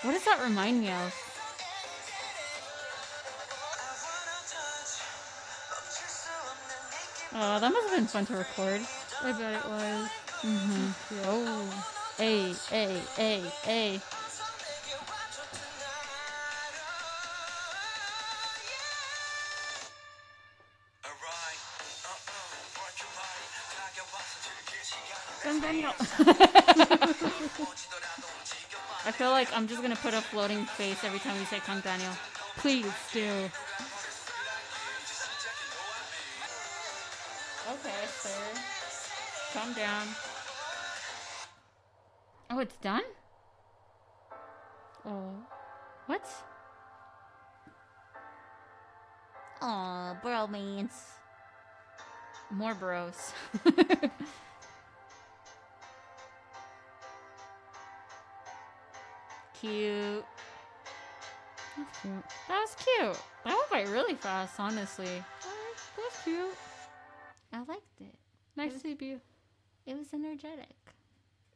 [0.03, 1.14] What does that remind me of?
[7.33, 8.81] Oh, that must have been fun to record.
[9.22, 10.09] I bet it was.
[10.42, 11.20] Mm-hmm.
[11.26, 11.85] Oh,
[12.16, 14.00] hey, hey, hey, hey.
[29.41, 32.12] Like I'm just gonna put a floating face every time you say Kang Daniel.
[32.59, 33.26] Please do.
[37.72, 38.43] Okay, sir.
[39.55, 40.07] Calm down.
[42.51, 43.01] Oh, it's done?
[45.07, 45.32] Oh.
[46.05, 46.26] What?
[49.62, 51.16] Aw, bromance.
[52.51, 53.32] More bros.
[59.61, 60.24] cute.
[61.76, 62.24] That's cute.
[62.48, 63.22] That was cute.
[63.44, 65.22] That went by really fast, honestly.
[65.96, 66.54] That's cute.
[67.52, 68.14] I liked it.
[68.56, 69.20] Nice debut.
[69.86, 70.74] It was energetic.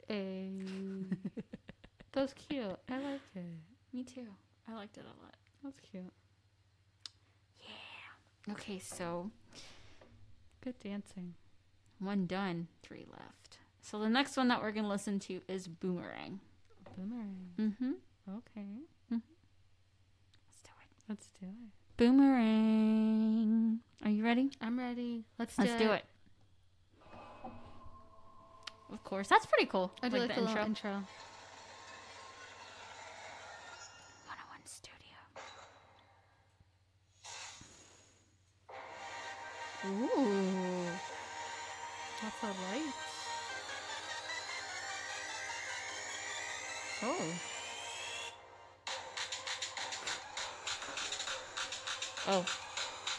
[0.07, 0.51] Hey.
[2.15, 2.77] was cute.
[2.89, 3.43] I like it.
[3.93, 4.27] Me too.
[4.67, 5.35] I liked it a lot.
[5.63, 6.03] That's cute.
[7.59, 8.53] Yeah.
[8.53, 9.29] Okay, so
[10.63, 11.35] Good dancing.
[11.99, 13.59] one done, three left.
[13.81, 16.39] So the next one that we're gonna listen to is Boomerang.
[16.97, 17.49] Boomerang.
[17.59, 17.91] Mm-hmm.
[18.37, 18.67] Okay.
[19.11, 20.87] Let's do it.
[21.09, 21.71] Let's do it.
[21.97, 23.79] Boomerang.
[24.03, 24.49] Are you ready?
[24.61, 25.25] I'm ready.
[25.39, 25.79] Let's do Let's it.
[25.85, 26.05] do it.
[28.91, 29.91] Of course, that's pretty cool.
[30.03, 30.63] I do like, the the intro.
[30.63, 30.91] intro.
[30.91, 31.07] 101
[34.65, 35.17] Studio.
[39.87, 40.89] Ooh.
[42.23, 43.04] Lots of lights.
[47.07, 47.25] Oh.
[52.27, 52.45] Oh.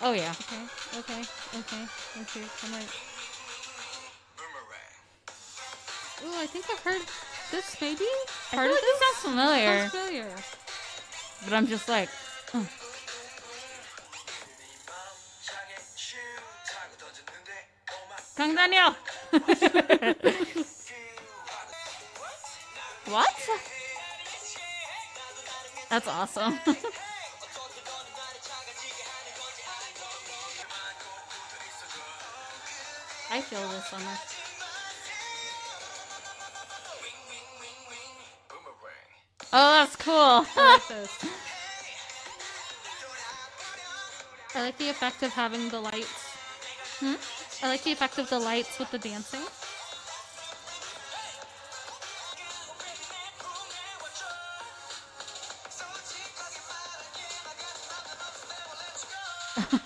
[0.03, 0.35] Oh yeah.
[0.41, 0.63] Okay.
[0.99, 1.23] Okay.
[1.55, 1.87] Okay.
[2.21, 2.45] Okay.
[2.65, 2.89] I might.
[6.25, 7.03] Ooh, I think I've heard
[7.53, 8.07] this maybe.
[8.51, 9.79] Part of this sounds familiar.
[9.79, 10.35] Sounds familiar.
[11.45, 12.09] But I'm just like.
[12.55, 12.67] Ugh.
[18.37, 18.97] Kang Daniel.
[23.07, 23.37] what?
[25.97, 26.53] That's awesome.
[33.31, 34.05] I feel this summer.
[39.55, 40.13] Oh, that's cool.
[40.15, 41.11] I like this.
[44.55, 46.29] I like the effect of having the lights.
[47.01, 47.15] Hmm?
[47.65, 49.46] I like the effect of the lights with the dancing.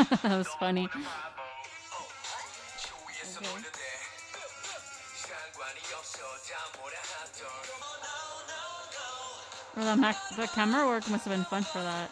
[0.22, 0.88] that was funny.
[9.76, 12.11] Well, the, the camera work must have been fun for that.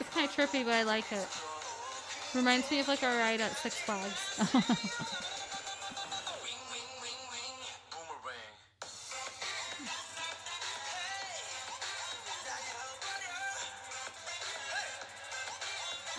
[0.00, 1.26] It's kind of trippy, but I like it.
[2.34, 5.36] Reminds me of like a ride at Six Flags.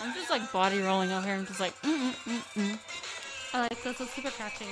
[0.02, 1.36] I'm just like body rolling over here.
[1.36, 2.78] I'm just like, mm mm mm mm.
[3.54, 4.00] I like this.
[4.00, 4.66] It's super catchy.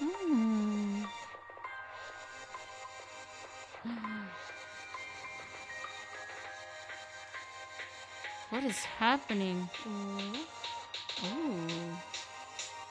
[0.00, 1.04] Mm.
[8.48, 9.68] What is happening?
[9.86, 10.34] Ooh.
[11.26, 11.58] Ooh.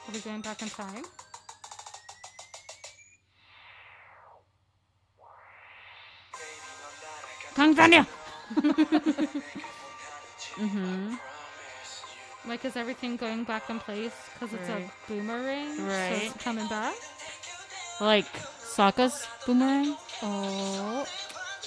[0.06, 1.04] Are we going back in time?
[7.60, 8.06] Tanzania.
[10.56, 11.14] mm-hmm.
[12.48, 14.88] Like, is everything going back in place because it's right.
[14.88, 15.86] a boomerang?
[15.86, 16.08] Right.
[16.08, 16.94] So it's coming back?
[18.00, 18.32] Like,
[18.64, 19.94] Sokka's boomerang?
[20.22, 21.04] Oh.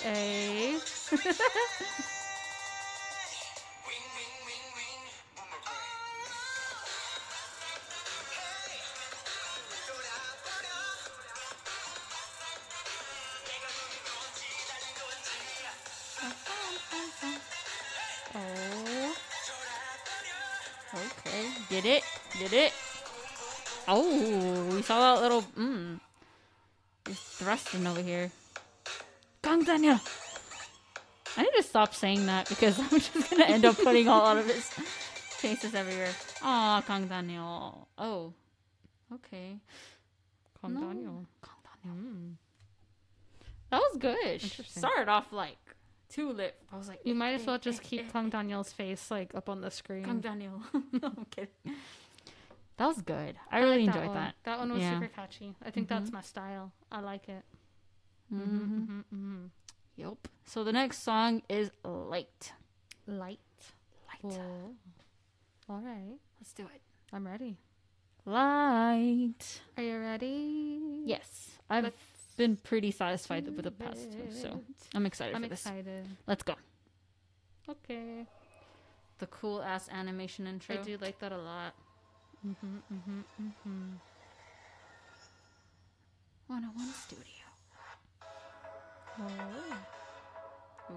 [0.04, 0.80] Eh.
[1.14, 2.10] A.
[22.40, 22.74] Did it?
[23.88, 26.00] Oh, we saw that little mm,
[27.06, 28.32] just thrusting over here.
[29.42, 30.00] Kang Daniel.
[31.36, 34.38] I need to stop saying that because I'm just gonna end up putting all out
[34.38, 36.12] of his faces everywhere.
[36.42, 37.88] Aw, oh, Kang Daniel.
[37.98, 38.34] Oh,
[39.14, 39.58] okay.
[40.62, 40.82] Kang no.
[40.82, 41.26] Daniel.
[41.44, 42.14] Kang Daniel.
[42.14, 42.34] Mm.
[43.70, 44.42] That was good.
[44.42, 45.58] Started off like
[46.10, 46.56] too lit.
[46.72, 49.62] I was like, you might as well just keep Kang Daniel's face like up on
[49.62, 50.06] the screen.
[50.06, 50.62] Kang Daniel.
[50.74, 51.76] no, I'm kidding.
[52.78, 53.36] That was good.
[53.52, 54.16] I, really like enjoyed one.
[54.16, 54.36] that.
[54.44, 54.94] That one was Yeah.
[55.00, 55.56] super catchy.
[55.64, 56.14] I think that's Mhm.
[56.14, 56.72] my style.
[56.92, 57.44] I like it.
[58.34, 58.58] Mm-hmm.
[58.64, 59.46] Mm-hmm, mm-hmm.
[59.96, 60.28] Yep.
[60.46, 62.54] So the next song is Light.
[63.06, 63.40] Light.
[64.24, 64.40] Light.
[64.40, 64.76] Oh.
[65.70, 66.18] All right.
[66.40, 66.82] Let's do it.
[67.12, 67.58] I'm ready.
[68.26, 69.62] Light.
[69.78, 71.04] Are you ready?
[71.06, 71.52] Yes.
[71.70, 71.98] I've Let's
[72.38, 74.62] been pretty satisfied with the past two, so.
[74.96, 75.62] I'm excited I'm for this.
[75.62, 76.08] excited.
[76.26, 76.56] Let's go.
[77.70, 78.26] Okay.
[79.20, 80.76] The cool ass animation intro.
[80.76, 81.76] I do like that a lot.
[82.46, 83.94] Mm-hmm, mm-hmm, mm-hmm.
[86.48, 87.46] 101 Studio.
[89.20, 89.28] Oh.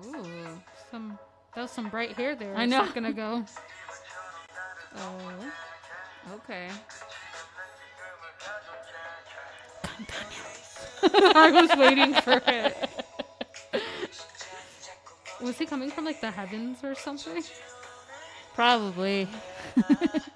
[0.06, 0.62] Ooh.
[0.90, 1.18] Some
[1.54, 2.56] that was some bright hair there.
[2.56, 2.84] I know.
[2.86, 3.44] second ago.
[4.98, 5.52] Oh.
[6.36, 6.68] Okay.
[11.02, 12.74] I was waiting for it.
[15.42, 17.44] Was he coming from like the heavens or something?
[18.54, 19.28] Probably.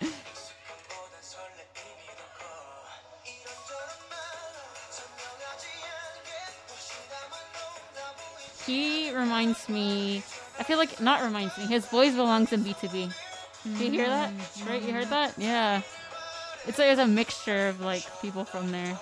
[8.71, 10.19] he reminds me.
[10.59, 11.67] I feel like not reminds me.
[11.67, 13.13] His voice belongs in BTOB.
[13.65, 14.31] Do you hear that?
[14.31, 14.69] Mm-hmm.
[14.69, 14.83] Right?
[14.83, 15.35] You heard that?
[15.37, 15.83] Yeah.
[16.67, 18.99] It's like it's a mixture of like people from there.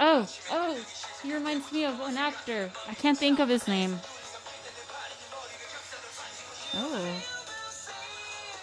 [0.00, 0.84] Oh, oh,
[1.22, 2.70] he reminds me of an actor.
[2.88, 3.96] I can't think of his name.
[6.76, 7.22] Oh.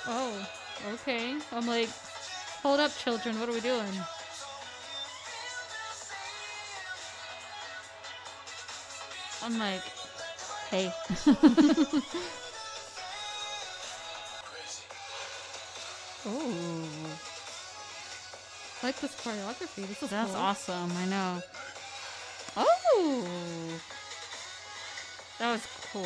[0.08, 0.48] Oh,
[0.94, 1.36] okay.
[1.52, 1.90] I'm like,
[2.62, 3.40] hold up, children.
[3.40, 3.94] What are we doing?
[9.44, 9.82] I'm like,
[10.70, 10.94] hey.
[16.28, 16.86] oh,
[18.82, 19.88] I like this choreography.
[19.88, 20.40] This is that's cool.
[20.40, 20.92] awesome.
[20.96, 21.42] I know.
[22.58, 23.80] Oh,
[25.40, 26.06] that was cool.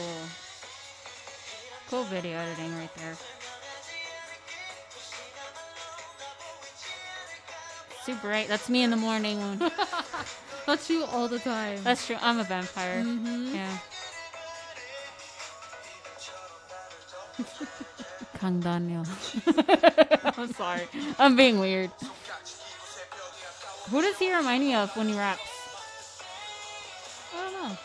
[1.89, 3.15] Cool video editing right there.
[8.05, 8.47] Super bright.
[8.47, 9.39] That's me in the morning.
[10.65, 11.79] That's you all the time.
[11.83, 12.17] That's true.
[12.21, 13.03] I'm a vampire.
[13.03, 13.53] Mhm.
[13.53, 13.77] Yeah.
[18.39, 19.05] Kang Daniel.
[20.37, 20.87] I'm sorry.
[21.19, 21.91] I'm being weird.
[23.89, 25.41] Who does he remind me of when he raps?
[27.35, 27.77] I don't know.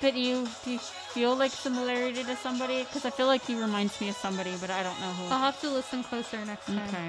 [0.00, 2.82] But you, do you feel like similarity to somebody?
[2.82, 5.24] Because I feel like he reminds me of somebody, but I don't know who.
[5.32, 6.80] I'll have to listen closer next time.
[6.88, 7.08] Okay.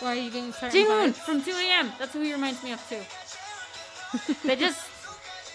[0.00, 1.14] Why are you getting certain June vibes?
[1.16, 1.90] from 2 a.m.
[1.98, 3.00] That's who he reminds me of too.
[4.44, 4.80] they just,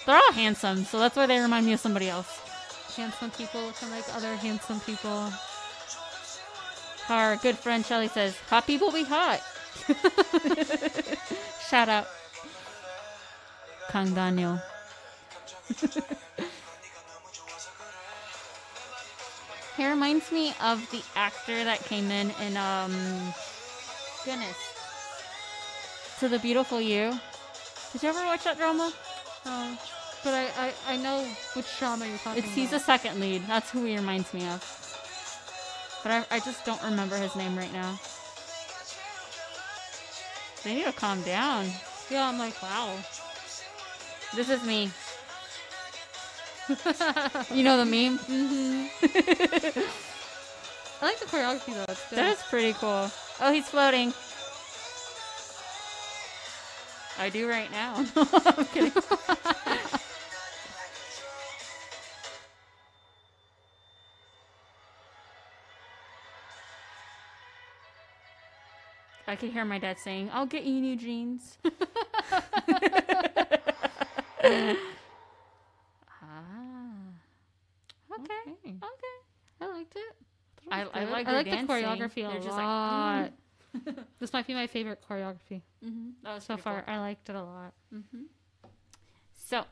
[0.06, 2.40] they're all handsome, so that's why they remind me of somebody else.
[2.96, 5.32] Handsome people looking like other handsome people.
[7.10, 9.42] Our good friend Shelly says, "Hot people be hot."
[11.70, 12.08] Shout out,
[13.90, 14.62] Kang Daniel.
[19.78, 22.92] he reminds me of the actor that came in in um,
[24.26, 24.58] goodness,
[26.20, 27.20] to the Beautiful You.
[27.94, 28.92] Did you ever watch that drama?
[29.46, 29.78] Oh,
[30.24, 33.46] but I, I, I know which drama you're talking It's he's a second lead.
[33.48, 34.64] That's who he reminds me of.
[36.04, 38.00] But I, I just don't remember his name right now.
[40.64, 41.68] They need to calm down.
[42.10, 42.96] yeah, I'm like, wow.
[44.36, 44.92] This is me.
[47.54, 48.18] You know the meme?
[48.18, 48.86] hmm
[51.02, 51.86] I like the choreography though.
[51.92, 52.18] It's good.
[52.20, 53.12] That is pretty cool.
[53.42, 54.14] Oh, he's floating.
[57.22, 58.04] I do right now.
[58.16, 58.92] I'm kidding.
[69.28, 71.60] I can hear my dad saying, I'll get you new jeans.
[71.64, 71.70] ah.
[78.12, 78.34] Okay.
[78.48, 78.74] Okay.
[78.82, 79.18] Okay.
[79.62, 80.16] I liked it.
[80.72, 83.32] I, That I like, I like the choreography a They're just like, lot.
[84.20, 86.40] this might be my favorite choreography mm-hmm.
[86.40, 86.84] So far.
[86.88, 87.74] I liked it a lot.
[87.94, 88.24] Mm-hmm.
[89.34, 89.66] So,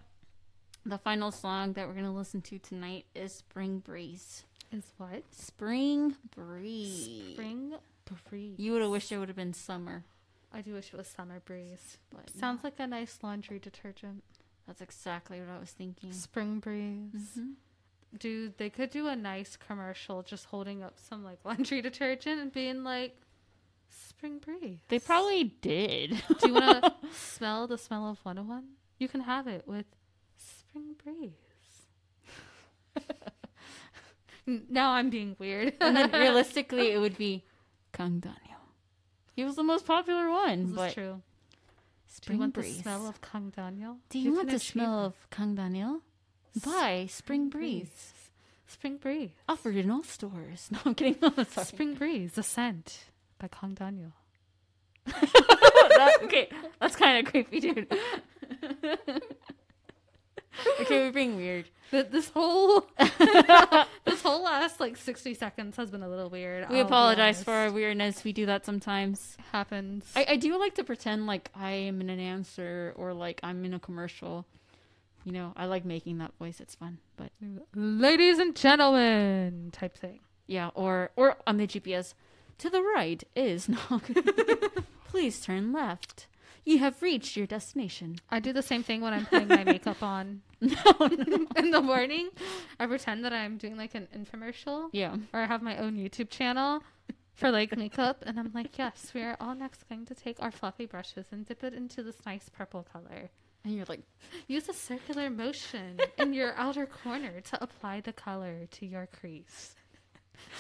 [0.86, 5.24] the final song that we're gonna listen to tonight is "Spring Breeze." Is what?
[5.32, 7.34] Spring Breeze.
[7.34, 7.74] Spring
[8.30, 8.56] breeze.
[8.58, 10.04] You would have wished it would have been summer,
[10.52, 11.98] I do wish it was summer breeze.
[12.10, 14.24] but Sounds like a nice laundry detergent.
[14.66, 16.12] that's exactly what I was thinking.
[16.12, 17.38] Spring breeze.
[17.38, 17.54] Mhm.
[18.18, 22.52] Dude, they could do a nice commercial just holding up some like laundry detergent and
[22.52, 23.16] being like,
[23.90, 26.22] "Spring breeze." They probably did.
[26.40, 28.64] Do you want to smell the smell of 101?
[28.98, 29.86] You can have it with
[30.38, 31.32] Spring Breeze.
[34.70, 35.74] Now I'm being weird.
[35.82, 37.44] and then realistically, it would be
[37.94, 38.40] Kang Daniel.
[39.36, 41.22] He was the most popular one, this but true.
[41.22, 41.54] Do
[42.08, 42.78] Spring you want Breeze.
[42.78, 43.98] the smell of Kang Daniel?
[44.10, 45.06] Do you, want the smell it.
[45.08, 46.02] of Kang Daniel?
[46.66, 48.14] Buy Spring Breeze.
[48.68, 49.32] Spring Breeze.
[49.48, 50.70] Offered in all stores.
[50.72, 51.16] No, I'm kidding.
[51.22, 51.66] Sorry.
[51.66, 53.06] Spring Breeze, The Scent
[53.40, 54.12] by Kang Daniel.
[55.90, 57.88] That- okay, that's kind of creepy, dude.
[60.82, 61.66] okay, we're being weird.
[61.92, 62.86] Th- This whole
[64.06, 66.70] this whole last like 60 seconds has been a little weird.
[66.70, 68.24] We I'll apologize for our weirdness.
[68.24, 69.36] We do that sometimes.
[69.52, 70.06] happens.
[70.16, 73.66] I, I do like to pretend like I am in an announcer or like I'm
[73.66, 74.46] in a commercial.
[75.26, 76.60] You know, I like making that voice.
[76.62, 77.00] It's fun.
[77.18, 77.32] But
[77.76, 80.20] Ladies and gentlemen, type thing.
[80.48, 82.14] yeah, or or on the GPS,
[82.60, 83.80] to the right is no.
[85.08, 86.28] Please turn left.
[86.66, 88.18] You have reached your destination.
[88.30, 91.48] I do the same thing when I'm putting my makeup on No, no.
[91.56, 92.30] in the morning.
[92.80, 95.16] I pretend that I'm doing like an infomercial Yeah.
[95.34, 96.84] or I have my own YouTube channel
[97.34, 100.52] for like makeup and I'm like, yes, we are all next going to take our
[100.52, 103.30] fluffy brushes and dip it into this nice purple color.
[103.64, 104.02] And you're like,
[104.48, 109.76] Use a circular motion in your outer corner to apply the color to your crease.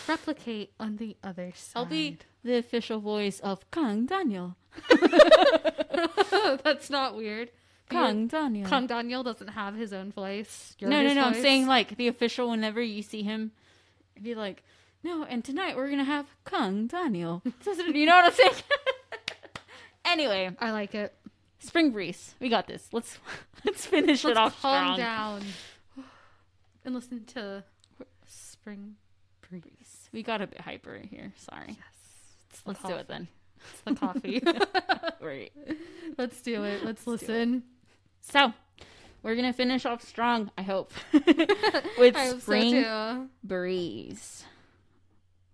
[0.07, 1.79] Replicate on the other side.
[1.79, 4.55] I'll be the official voice of Kang Daniel.
[6.63, 7.51] That's not weird.
[7.89, 8.69] Kang Daniel.
[8.69, 10.75] Kang Daniel doesn't have his own voice.
[10.79, 11.23] You're no, no, no.
[11.23, 12.49] I'm saying like the official.
[12.49, 13.51] Whenever you see him,
[14.21, 14.63] be like,
[15.03, 15.23] no.
[15.23, 17.41] And tonight we're gonna have Kang Daniel.
[17.65, 18.53] you know what I'm saying?
[20.05, 21.13] anyway, I like it.
[21.59, 22.35] spring breeze.
[22.39, 22.89] We got this.
[22.91, 23.17] Let's
[23.65, 24.97] let's finish Let's it off calm strong.
[24.97, 25.43] down
[26.85, 27.63] and listen to
[28.25, 28.95] Spring
[29.49, 30.09] Breeze.
[30.11, 31.33] We got a bit hyper here.
[31.37, 31.77] Sorry.
[32.49, 33.27] It's Let's do it then.
[33.71, 34.41] It's the coffee.
[35.21, 35.51] Right.
[36.17, 36.85] Let's do it.
[36.85, 37.63] Let's, Let's listen.
[38.21, 38.53] So
[39.21, 40.49] we're gonna finish off strong.
[40.57, 44.45] I hope with I hope spring so breeze.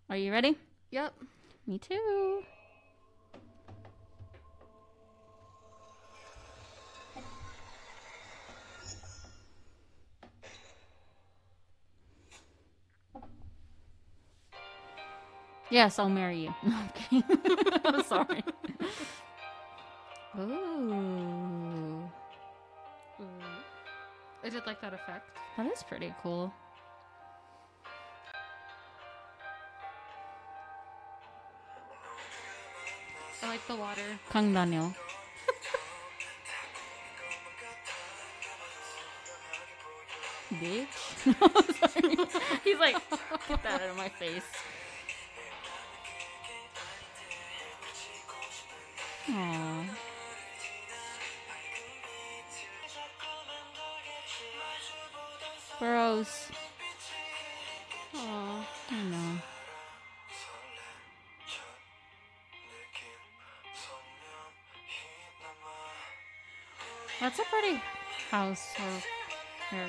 [0.09, 0.55] Are you ready?
[0.91, 1.13] Yep.
[1.65, 2.43] Me too.
[15.70, 16.53] Yes, I'll marry you.
[16.89, 17.24] okay.
[17.86, 18.43] I'm sorry.
[20.39, 22.09] Ooh,
[24.43, 25.30] I did like that effect.
[25.57, 26.53] that is pretty cool.
[33.41, 34.01] I like the water.
[34.32, 34.93] Kang Daniel.
[40.53, 40.88] Bitch.
[42.63, 42.95] He's like,
[43.47, 44.43] get that out of my face.
[49.28, 49.86] Aww.
[55.80, 56.49] Bros.
[58.13, 59.41] I know.
[67.19, 67.82] That's a pretty
[68.30, 69.88] house or, or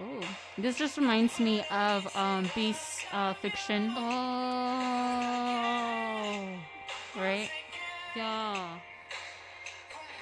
[0.00, 0.20] oh.
[0.58, 4.10] This just reminds me of um Beast uh fiction, Oh.
[7.16, 7.50] right?
[8.16, 8.78] Yeah.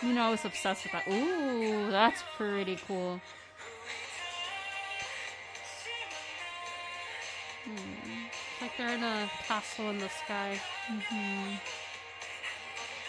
[0.02, 1.08] You know I was obsessed with that.
[1.08, 3.20] Ooh, that's pretty cool.
[7.64, 8.28] Hmm.
[8.60, 10.60] Like they're in a castle in the sky.
[10.90, 11.54] Mm-hmm.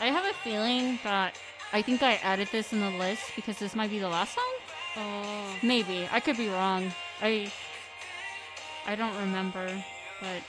[0.01, 1.36] I have a feeling that
[1.73, 4.53] I think I added this in the list because this might be the last song.
[4.97, 5.55] Oh.
[5.61, 6.91] Maybe I could be wrong.
[7.21, 7.51] I
[8.86, 9.67] I don't remember,
[10.21, 10.41] but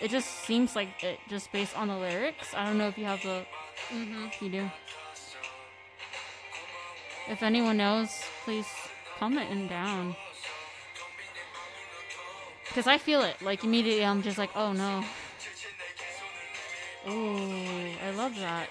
[0.00, 2.54] it just seems like it just based on the lyrics.
[2.54, 3.44] I don't know if you have the
[3.92, 4.44] Mm-hmm.
[4.44, 4.70] you do.
[7.28, 8.08] If anyone knows,
[8.44, 8.66] please
[9.18, 10.16] comment in down.
[12.68, 13.40] Because I feel it.
[13.42, 15.04] Like immediately I'm just like, oh no.
[17.08, 18.68] Ooh, I love that.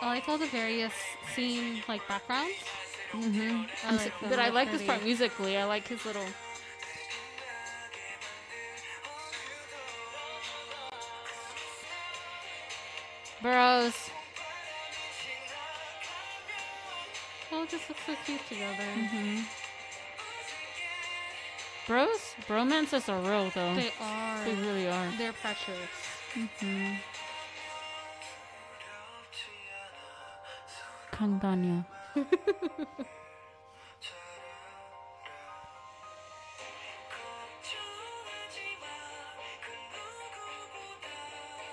[0.00, 0.92] I like all the various
[1.34, 2.56] scene like backgrounds.
[3.12, 3.62] Mm-hmm.
[3.86, 4.30] I like them.
[4.30, 5.56] but I like this part musically.
[5.56, 6.26] I like his little.
[13.40, 13.94] Bros.
[17.63, 18.83] Oh, it just looks so cute together.
[18.95, 19.41] Mm-hmm.
[21.87, 22.35] Bros?
[22.47, 23.75] Bromances are real though.
[23.75, 24.45] They are.
[24.45, 25.11] They really are.
[25.17, 25.89] They're precious.
[26.35, 26.95] Mm-hmm.
[31.19, 31.83] 강다녀.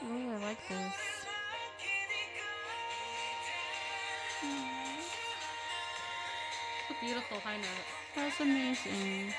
[0.08, 1.09] Oh, I like this.
[8.41, 9.35] Amazing.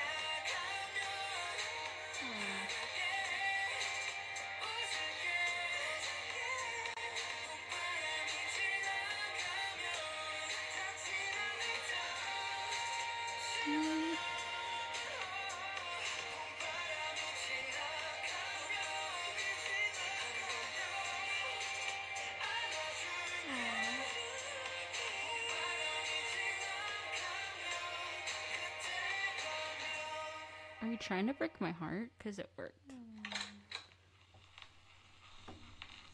[31.13, 32.09] Trying to break my heart?
[32.17, 32.73] Because it worked.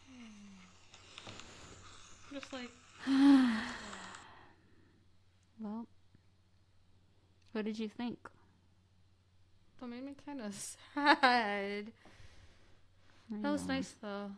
[0.10, 0.26] Hmm.
[2.34, 2.70] Just like
[5.62, 5.86] Well,
[7.54, 8.18] what did you think?
[9.80, 10.54] that made me kind of
[10.94, 11.94] sad.
[13.32, 14.32] That was nice though.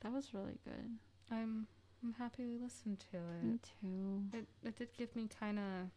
[0.00, 0.96] That was really good.
[1.30, 1.66] I'm
[2.02, 3.44] I'm happy we listened to it.
[3.44, 4.22] Me too.
[4.38, 5.90] It it did give me kind of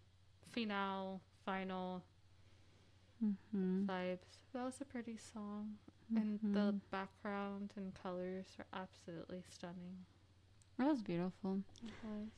[0.51, 2.03] final final
[3.23, 3.85] Mm-hmm.
[3.85, 4.41] vibes.
[4.53, 5.75] That was a pretty song,
[6.15, 6.79] and the Mhm.
[6.91, 10.05] background and colors are absolutely stunning.
[10.77, 11.61] That was beautiful.
[11.85, 12.29] It was.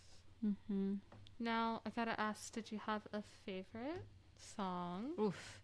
[0.70, 0.94] Mm-hmm.
[1.40, 4.06] Now I gotta ask, did you have a favorite
[4.38, 5.12] song?
[5.20, 5.60] Oof.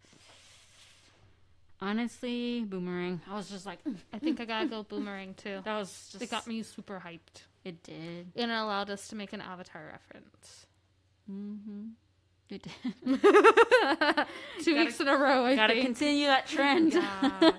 [1.84, 3.22] Honestly, boomerang.
[3.30, 3.96] I was just like, mm.
[4.14, 5.62] I think I gotta go boomerang too.
[5.64, 6.24] that was just.
[6.24, 8.32] It got me super hyped, It did.
[8.36, 10.68] and it allowed us to make an Avatar reference.
[11.30, 11.90] Mm-hmm.
[12.52, 13.22] It did.
[14.62, 15.46] Two Gotta- weeks in a row.
[15.46, 15.86] I Gotta think.
[15.86, 16.94] continue that trend.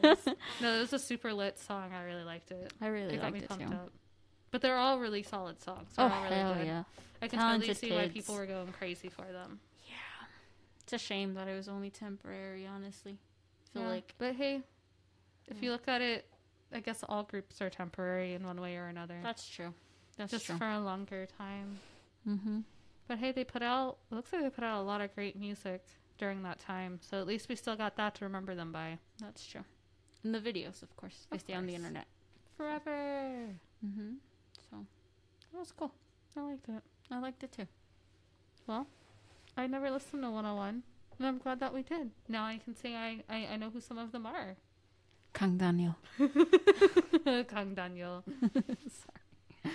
[0.03, 0.19] Yes.
[0.61, 1.93] no, it was a super lit song.
[1.93, 2.73] I really liked it.
[2.81, 3.75] I really it got liked me it too.
[3.75, 3.91] up.
[4.51, 5.89] But they're all really solid songs.
[5.97, 6.67] They're Oh all really hell good.
[6.67, 6.83] yeah!
[7.23, 9.61] I can totally Talented see why people were going crazy for them.
[9.87, 9.95] Yeah,
[10.83, 12.67] it's a shame that it was only temporary.
[12.67, 13.89] Honestly, I feel Yeah.
[13.89, 14.61] like but hey,
[15.49, 15.65] if Yeah.
[15.65, 16.27] you look at it,
[16.75, 19.19] I guess all groups are temporary in one way or another.
[19.23, 19.73] that's true.
[20.19, 20.57] That's just true.
[20.59, 21.79] for a longer time.
[22.29, 22.59] mm-hmm.
[23.13, 23.99] But hey, they put out.
[24.11, 25.85] It looks like they put out a lot of great music
[26.17, 26.99] during that time.
[27.03, 29.61] So at least we still got that to remember them by That's true.
[30.25, 32.07] And the videos, of course, they Of stay on the internet.
[32.57, 33.49] forever.
[33.85, 34.13] Mm-hmm.
[34.71, 34.87] So
[35.53, 35.93] that was cool.
[36.35, 36.83] I liked it.
[37.11, 37.67] I liked it too.
[38.67, 38.87] Well,
[39.59, 40.83] I never listened to 101,
[41.19, 42.13] and I'm glad that we did.
[42.31, 44.57] Now I can say I, I, I know who some of them are.
[45.35, 45.97] Kang Daniel.
[47.47, 48.25] Kang Daniel.
[48.55, 49.75] Sorry.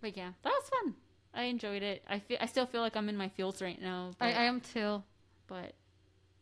[0.00, 0.94] But yeah, that was fun.
[1.36, 2.02] I enjoyed it.
[2.08, 2.38] I feel.
[2.40, 4.12] I still feel like I'm in my feels right now.
[4.18, 5.02] But, I, I am too.
[5.46, 5.74] but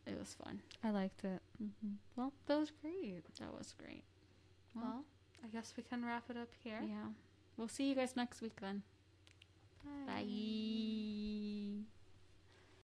[0.07, 0.61] it was fun.
[0.83, 1.41] I liked it.
[1.61, 1.93] Mm-hmm.
[2.15, 3.23] Well, that was great.
[3.39, 4.03] That was great.
[4.75, 5.03] Well,
[5.43, 6.79] I guess we can wrap it up here.
[6.81, 7.09] Yeah.
[7.57, 8.83] We'll see you guys next week then.
[10.07, 10.23] Bye.